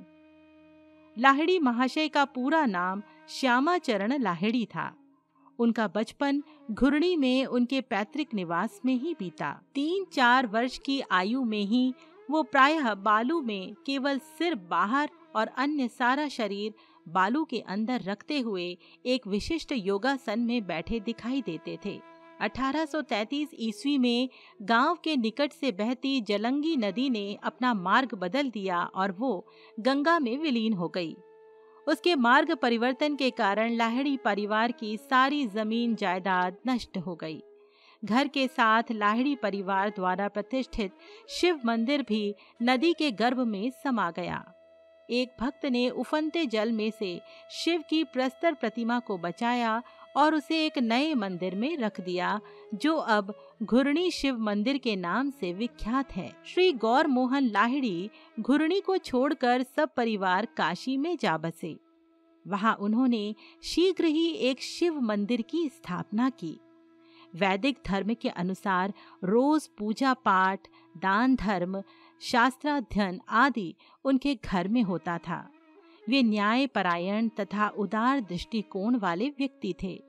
लाहिड़ी 1.18 1.58
महाशय 1.58 2.08
का 2.08 2.24
पूरा 2.24 2.66
नाम 2.66 3.02
श्यामाचरण 3.28 4.18
लाहिड़ी 4.18 4.66
था। 4.66 4.96
उनका 5.58 5.88
बचपन 5.88 6.42
घुरणी 6.70 7.16
में 7.16 7.46
उनके 7.46 7.80
पैतृक 7.80 8.34
निवास 8.34 8.80
में 8.84 8.94
ही 8.94 9.14
बीता। 9.18 9.62
तीन 9.74 10.04
चार 10.04 10.46
वर्ष 10.46 10.78
की 10.78 11.00
आयु 11.00 11.44
में 11.44 11.62
ही 11.62 11.94
वो 12.30 12.42
प्रायः 12.42 12.94
बालू 12.94 13.40
में 13.40 13.74
केवल 13.86 14.18
सिर 14.18 14.54
बाहर 14.54 15.10
और 15.36 15.46
अन्य 15.46 15.88
सारा 15.88 16.28
शरीर 16.28 16.74
बालू 17.08 17.44
के 17.44 17.58
अंदर 17.58 18.02
रखते 18.02 18.38
हुए 18.40 18.78
एक 19.06 19.26
विशिष्ट 19.26 19.72
योगासन 19.72 20.40
में 20.40 20.66
बैठे 20.66 21.00
दिखाई 21.00 21.42
देते 21.42 21.78
थे। 21.84 22.00
1833 22.42 23.48
ईस्वी 23.58 23.98
में 23.98 24.28
गाँव 24.62 24.98
के 25.04 25.16
निकट 25.16 25.52
से 25.52 25.72
बहती 25.72 26.20
जलंगी 26.20 26.76
नदी 26.76 27.10
ने 27.10 27.38
अपना 27.42 27.74
मार्ग 27.74 28.14
बदल 28.14 28.50
दिया 28.50 28.82
और 28.84 29.12
वो 29.12 29.46
गंगा 29.80 30.18
में 30.18 30.38
विलीन 30.38 30.72
हो 30.72 30.88
गई। 30.88 31.16
उसके 31.88 32.14
मार्ग 32.14 32.54
परिवर्तन 32.54 33.16
के 33.16 33.30
कारण 33.30 33.72
लाहड़ी 33.72 34.16
परिवार 34.16 34.72
की 34.72 34.96
सारी 34.96 35.46
ज़मीन, 35.46 35.94
जायदाद 35.94 36.56
नष्ट 36.66 36.98
हो 36.98 37.14
गई। 37.14 37.42
घर 38.06 38.28
के 38.28 38.46
साथ 38.48 38.82
लाहिड़ी 38.92 39.34
परिवार 39.36 39.90
द्वारा 39.90 40.28
प्रतिष्ठित 40.28 40.92
शिव 41.28 41.60
मंदिर 41.64 42.02
भी 42.02 42.34
नदी 42.62 42.92
के 42.92 43.10
गर्भ 43.10 43.40
में 43.40 43.70
समा 43.84 44.10
गया। 44.10 44.44
एक 45.10 45.36
भक्त 45.40 45.66
ने 45.66 45.88
उफनते 45.90 46.44
जल 46.46 46.72
में 46.72 46.90
से 46.90 47.20
शिव 47.50 47.82
की 47.90 48.02
प्रस्तर 48.04 48.54
प्रतिमा 48.54 48.98
को 48.98 49.18
बचाया 49.18 49.82
और 50.16 50.34
उसे 50.34 50.64
एक 50.66 50.78
नए 50.78 51.14
मंदिर 51.14 51.54
में 51.54 51.76
रख 51.76 52.00
दिया, 52.00 52.40
जो 52.74 52.96
अब 52.96 53.34
घुरणी 53.62 54.10
शिव 54.10 54.38
मंदिर 54.38 54.78
के 54.78 54.96
नाम 54.96 55.30
से 55.30 55.52
विख्यात 55.52 56.12
है। 56.12 56.30
श्री 56.46 56.72
गौर 56.72 57.06
मोहन 57.06 57.44
लाहिड़ी 57.44 58.10
घुरणी 58.40 58.80
को 58.80 58.96
छोड़कर 58.98 59.62
सब 59.76 59.94
परिवार 59.96 60.46
काशी 60.56 60.96
में 60.96 61.16
जा 61.20 61.36
बसे। 61.38 61.76
वहाँ 62.44 62.74
उन्होंने 62.74 63.34
शीघ्र 63.64 64.04
ही 64.04 64.28
एक 64.28 64.62
शिव 64.62 65.00
मंदिर 65.00 65.42
की 65.42 65.68
स्थापना 65.68 66.30
की। 66.30 66.58
वैदिक 67.36 67.78
धर्म 67.86 68.14
के 68.14 68.28
अनुसार 68.28 68.92
रोज 69.24 69.66
पूजा 69.66 70.14
पाठ, 70.14 70.68
दान 70.96 71.36
धर्म, 71.36 71.82
शास्त्राध्ययन 72.20 73.20
आदि 73.28 73.74
उनके 74.04 74.34
घर 74.44 74.68
में 74.68 74.82
होता 74.82 75.18
था। 75.18 75.50
वे 76.08 76.22
न्याय 76.22 76.66
परायण 76.66 77.28
तथा 77.28 77.68
उदार 77.68 78.20
दृष्टिकोण 78.20 78.96
वाले 78.96 79.28
व्यक्ति 79.28 79.74
थे। 79.82 80.02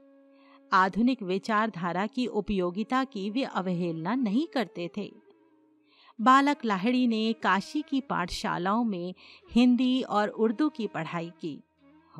आधुनिक 0.73 1.23
विचारधारा 1.23 2.07
की 2.07 2.27
उपयोगिता 2.27 3.03
की 3.03 3.29
वे 3.29 3.43
अवहेलना 3.43 4.15
नहीं 4.15 4.47
करते 4.47 4.89
थे। 4.97 5.13
बालक 6.21 6.65
लाहिड़ी 6.65 7.07
ने 7.07 7.33
काशी 7.33 7.81
की 7.81 8.01
पाठशालाओं 8.01 8.83
में 8.83 9.13
हिंदी 9.51 10.01
और 10.01 10.27
उर्दू 10.27 10.69
की 10.69 10.87
पढ़ाई 10.87 11.31
की। 11.41 11.63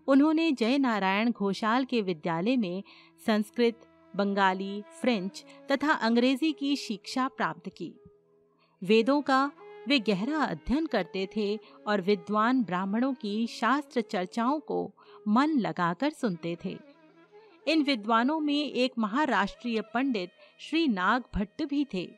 उन्होंने 0.08 0.52
जय 0.52 0.78
नारायण 0.78 1.32
घोषाल 1.32 1.86
के 1.86 2.02
विद्यालय 2.02 2.58
में 2.58 2.84
संस्कृत 3.26 3.80
बंगाली, 4.18 4.82
फ्रेंच 5.02 5.44
तथा 5.72 5.92
अंग्रेज़ी 5.92 6.52
की 6.54 6.76
शिक्षा 6.76 7.28
प्राप्त 7.28 7.70
की। 7.70 7.94
वेदों 8.84 9.22
का 9.22 9.52
वे 9.88 10.00
गहरा 10.00 10.38
अध्ययन 10.38 10.86
करते 10.86 11.28
थे 11.36 11.60
और 11.88 12.02
विद्वान 12.02 12.64
ब्राह्मणों 12.64 13.14
की 13.14 13.48
शास्त्र 13.48 14.02
चर्चाओं 14.02 14.60
को 14.60 14.92
मन 15.28 15.50
लगाकर 15.60 16.10
सुनते 16.10 16.58
थे। 16.66 16.78
इन 17.68 17.84
विद्वानों 17.84 18.40
में 18.40 18.72
एक 18.72 18.94
महाराष्ट्रीय 18.98 19.82
पंडित 19.94 20.30
श्री 20.60 20.88
नाग 20.88 21.24
भट्ट 21.36 21.64
भी 21.64 21.86
थे। 21.94 22.10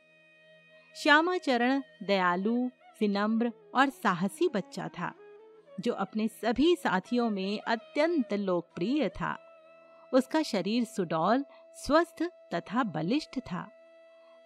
श्यामाचरण 0.96 1.82
दयालु, 2.02 2.56
विनम्र 3.00 3.52
और 3.74 3.88
साहसी 3.88 4.48
बच्चा 4.48 4.88
था, 4.88 5.12
जो 5.80 5.92
अपने 5.92 6.28
सभी 6.28 6.74
साथियों 6.76 7.30
में 7.30 7.60
अत्यंत 7.60 8.34
लोकप्रिय 8.34 9.08
था। 9.08 9.36
उसका 10.14 10.42
शरीर 10.42 10.84
सुडौल 10.84 11.44
स्वस्थ 11.76 12.22
तथा 12.54 12.82
बलिष्ठ 12.82 13.38
था। 13.38 13.70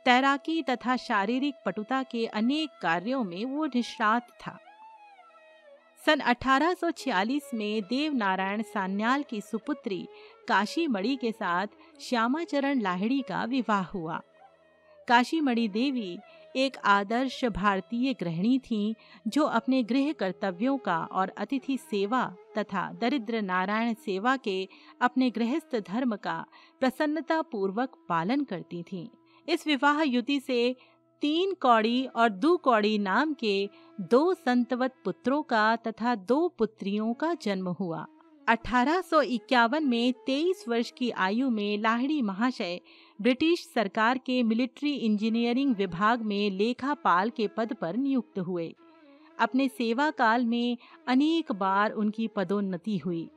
तैराकी 0.05 0.63
तथा 0.63 0.97
शारीरिक 0.97 1.55
पटुता 1.67 2.03
के 2.03 2.27
अनेक 2.27 2.71
कार्यों 2.83 3.25
में 3.25 3.45
वो 3.45 3.67
निष्णात 3.67 4.29
था। 4.31 4.59
सन 6.07 6.21
1846 6.21 7.43
में 7.55 7.83
देवनारायण 7.83 8.63
सान्याल 8.63 9.23
की 9.23 9.41
सुपुत्री 9.41 10.09
काशी 10.49 10.87
मड़ी 10.87 11.17
के 11.17 11.33
साथ 11.33 11.67
श्यामाचरण 12.01 12.81
लाहिड़ी 12.81 13.23
का 13.29 13.45
विवाह 13.45 13.85
हुआ। 13.85 14.21
काशी 15.09 15.41
मणि 15.41 15.69
देवी 15.69 16.19
एक 16.57 16.77
आदर्श 16.85 17.45
भारतीय 17.45 18.13
गृहिणी 18.15 18.59
थीं, 18.59 18.95
जो 19.29 19.45
अपने 19.45 19.83
गृह 19.83 20.13
कर्तव्यों 20.13 20.79
का 20.79 20.99
और 21.13 21.29
अतिथि 21.29 21.79
सेवा 21.79 22.25
तथा 22.59 22.93
दरिद्र 22.93 23.43
नारायण 23.43 23.95
सेवा 23.95 24.37
के 24.37 24.69
अपने 25.01 25.31
गृहस्थ 25.31 25.77
धर्म 25.89 26.17
का 26.17 26.47
प्रसन्नता 26.81 27.43
पूर्वक 27.43 27.97
पालन 28.09 28.45
करती 28.45 28.83
थीं। 28.83 29.09
इस 29.49 29.67
विवाह 29.67 30.03
युति 30.03 30.41
से 30.41 30.77
तीन 31.23 31.55
कौड़ी 31.55 32.07
और 32.07 32.29
दो 32.29 32.57
कौड़ी 32.57 32.99
नाम 32.99 33.35
के 33.35 33.71
दो 34.01 34.35
संतवत 34.35 34.95
पुत्रों 35.05 35.43
का 35.43 35.77
तथा 35.77 36.15
दो 36.15 36.49
पुत्रियों 36.49 37.15
का 37.15 37.35
जन्म 37.35 37.69
हुआ। 37.69 38.07
अठारह 38.49 39.01
सौ 39.01 39.21
इक्यावन 39.23 39.85
में 39.85 40.15
23 40.27 40.69
वर्ष 40.69 40.91
की 40.91 41.11
आयु 41.11 41.51
में 41.51 41.79
लाहड़ी 41.79 42.23
महाशय 42.23 42.81
ब्रिटिश 43.21 43.71
सरकार 43.75 44.19
के 44.19 44.43
मिलिट्री 44.43 44.95
इंजीनियरिंग 44.95 45.77
विभाग 45.77 46.23
में 46.23 46.51
लेखापाल 46.51 47.31
के 47.31 47.47
पद 47.47 47.73
पर 47.73 47.97
नियुक्त 47.97 48.39
हुए। 48.39 48.75
अपने 49.39 49.69
सेवा 49.69 50.11
काल 50.11 50.45
में 50.45 50.77
अनेक 51.09 51.53
बार 51.53 51.91
उनकी 51.91 52.29
पदोन्नति 52.29 52.99
हुई। 52.99 53.29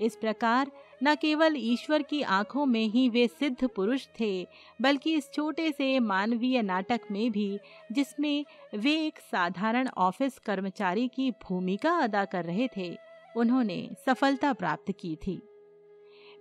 इस 0.00 0.16
प्रकार 0.16 0.70
न 1.02 1.14
केवल 1.14 1.54
ईश्वर 1.56 2.02
की 2.02 2.22
आँखों 2.22 2.66
में 2.66 2.84
ही 2.84 3.08
वे 3.08 3.28
सिद्ध 3.28 3.68
पुरुष 3.68 4.06
थे, 4.20 4.46
बल्कि 4.82 5.14
इस 5.14 5.30
छोटे 5.34 5.72
से 5.72 6.00
मानवीय 6.00 6.62
नाटक 6.62 7.00
में 7.10 7.32
भी, 7.32 7.58
जिसमें 7.92 8.44
वे 8.74 9.06
एक 9.06 9.18
साधारण 9.18 9.88
ऑफ़िस 9.88 10.38
कर्मचारी 10.38 11.08
की 11.08 11.30
भूमिका 11.30 11.90
अदा 11.90 12.24
कर 12.24 12.44
रहे 12.44 12.68
थे, 12.76 12.96
उन्होंने 13.36 13.90
सफलता 14.06 14.52
प्राप्त 14.52 14.92
की 15.00 15.16
थी। 15.16 15.42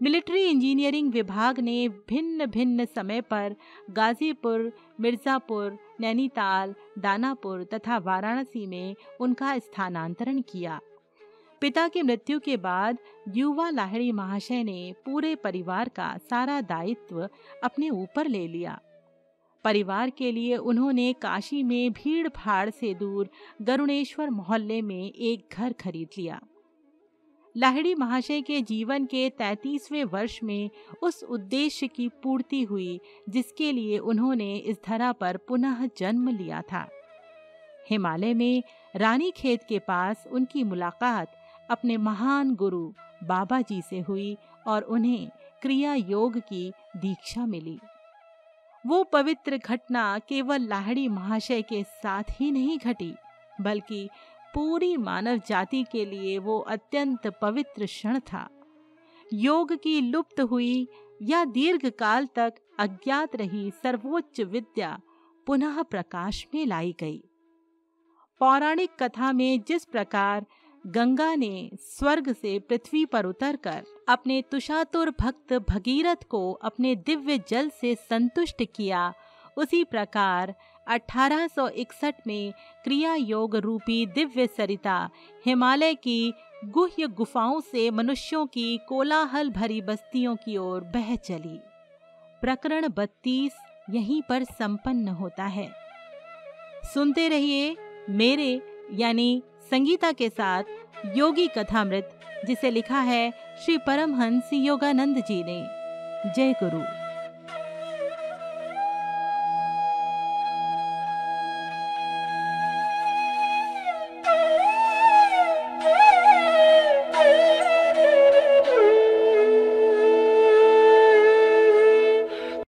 मिलिट्री 0.02 0.44
इंजीनियरिंग 0.44 1.12
विभाग 1.12 1.60
ने 1.60 1.88
भिन्न 2.10 2.46
भिन्न 2.46 2.86
समय 2.86 3.22
पर 3.22 3.56
गाजीपुर, 3.90 4.72
मिर्ज़ापुर, 5.00 5.78
नैनीताल, 6.02 6.74
दानापुर 7.00 7.64
तथा 7.64 7.98
वाराणसी 7.98 8.66
में 8.66 8.96
उनका 9.20 9.58
स्थानांतरण 9.60 10.42
किया। 10.42 10.80
पिता 11.62 11.88
की 11.88 12.02
मृत्यु 12.02 12.40
के 12.40 12.56
बाद 12.58 12.98
युवा 13.36 13.70
लाहिड़ी 13.70 14.12
महाशय 14.12 14.64
ने 14.64 14.94
पूरे 15.06 15.36
परिवार 15.36 15.90
का 15.90 16.16
सारा 16.30 16.60
दायित्व 16.62 17.28
अपने 17.64 17.90
ऊपर 17.90 18.28
ले 18.28 18.48
लिया। 18.48 18.80
परिवार 19.66 20.10
के 20.10 20.32
लिए 20.32 20.58
उन्होंने 20.58 21.12
काशी 21.14 21.64
में 21.64 21.92
भीड़ 21.92 22.28
भाड़ 22.28 22.70
से 22.70 22.94
दूर 22.94 23.30
गरुणेश्वर 23.62 24.30
मोहल्ले 24.30 24.82
में 24.82 25.12
एक 25.12 25.56
घर 25.58 25.74
खरीद 25.74 26.10
लिया। 26.18 26.40
लाहिड़ी 27.60 27.96
महाशय 27.96 28.42
के 28.42 28.62
जीवन 28.62 29.06
के 29.06 29.30
तैतीसवें 29.30 30.04
वर्ष 30.04 30.40
में 30.44 30.70
उस 31.02 31.24
उद्देश्य 31.24 31.88
की 31.88 32.08
पूर्ति 32.24 32.62
हुई, 32.64 33.00
जिसके 33.30 33.72
लिए 33.72 33.98
उन्होंने 33.98 34.56
इस 34.56 34.78
धरा 34.86 35.12
पर 35.12 35.38
पुनः 35.38 35.86
जन्म 35.98 36.30
लिया 36.30 36.62
था। 36.62 36.88
हिमालय 37.90 38.34
में 38.34 38.64
रानी 38.96 39.32
खेत 39.32 39.64
के 39.64 39.80
पास 39.80 40.24
उनकी 40.32 40.64
मुलाकात 40.64 41.36
अपने 41.70 41.98
महान 41.98 42.56
गुरु 42.56 42.94
बाबा 43.24 43.62
जी 43.62 43.82
से 43.82 44.00
हुई 44.00 44.38
और 44.68 44.82
उन्हें 44.82 45.30
क्रिया 45.62 45.94
योग 45.94 46.40
की 46.40 46.72
दीक्षा 46.98 47.46
मिली। 47.46 47.80
वो 48.88 49.04
पवित्र 49.04 49.58
घटना 49.58 50.20
केवल 50.20 50.62
लाहड़ी 50.62 51.08
महाशय 51.08 51.62
के 51.62 51.84
साथ 51.84 52.24
ही 52.32 52.52
नहीं 52.52 52.78
घटी, 52.78 53.14
बल्कि 53.62 54.10
पूरी 54.54 54.96
मानव 54.98 55.42
जाति 55.48 55.84
के 55.92 56.06
लिए 56.06 56.38
वो 56.38 56.60
अत्यंत 56.60 57.28
पवित्र 57.42 57.86
क्षण 57.86 58.20
था। 58.20 58.48
योग 59.34 59.74
की 59.74 60.00
लुप्त 60.02 60.42
हुई 60.42 60.88
या 61.22 61.44
दीर्घ 61.46 61.90
काल 61.90 62.28
तक 62.36 62.54
अज्ञात 62.80 63.36
रही 63.36 63.70
सर्वोच्च 63.84 64.42
विद्या 64.42 65.00
पुनः 65.48 65.82
प्रकाश 65.82 66.46
में 66.54 66.66
लाई 66.66 66.96
गई। 67.00 67.24
पौराणिक 68.42 68.90
कथा 69.00 69.32
में 69.32 69.62
जिस 69.68 69.86
प्रकार 69.86 70.46
गंगा 70.88 71.34
ने 71.36 71.70
स्वर्ग 71.82 72.32
से 72.34 72.58
पृथ्वी 72.60 73.06
पर 73.06 73.26
उतरकर 73.26 73.84
अपने 74.10 74.42
तुषातुर 74.42 75.14
भक्त 75.20 75.54
भगीरथ 75.70 76.24
को 76.30 76.52
अपने 76.52 76.96
दिव्य 76.96 77.38
जल 77.50 77.70
से 77.82 77.96
संतुष्ट 77.96 78.64
किया, 78.76 79.14
उसी 79.58 79.84
प्रकार 79.84 80.56
1861 80.90 82.14
में 82.28 82.54
क्रिया 82.84 83.16
योग 83.16 83.56
रूपी 83.56 84.06
दिव्य 84.06 84.48
सरिता 84.48 85.10
हिमालय 85.46 85.94
की 85.94 86.34
गुह्य 86.66 87.08
गुफाओं 87.08 87.62
से 87.62 87.90
मनुष्यों 87.92 88.46
की 88.46 88.80
कोलाहल 88.88 89.50
भरी 89.50 89.82
बस्तियों 89.82 90.36
की 90.36 90.58
ओर 90.58 90.82
बह 90.82 91.16
चली। 91.16 91.60
प्रकरण 92.42 92.88
बत्तीस 92.88 93.52
यहीं 93.90 94.22
पर 94.30 94.44
संपन्न 94.44 95.08
होता 95.08 95.44
है। 95.44 95.72
सुनते 96.94 97.28
रहिए 97.28 97.76
मेरे 98.10 98.62
यानी 98.92 99.44
संगीता 99.72 100.12
के 100.12 100.30
साथ 100.30 100.64
योगी 101.16 101.48
कथामृत, 101.48 102.20
जिसे 102.46 102.72
लिखा 102.72 103.00
है 103.00 103.32
श्री 103.66 103.78
परमहंस 103.78 104.50
योगानंद 104.54 105.18
जी 105.18 105.44
ने। 105.44 105.62
जय 106.34 106.54
गुरु। 106.54 106.99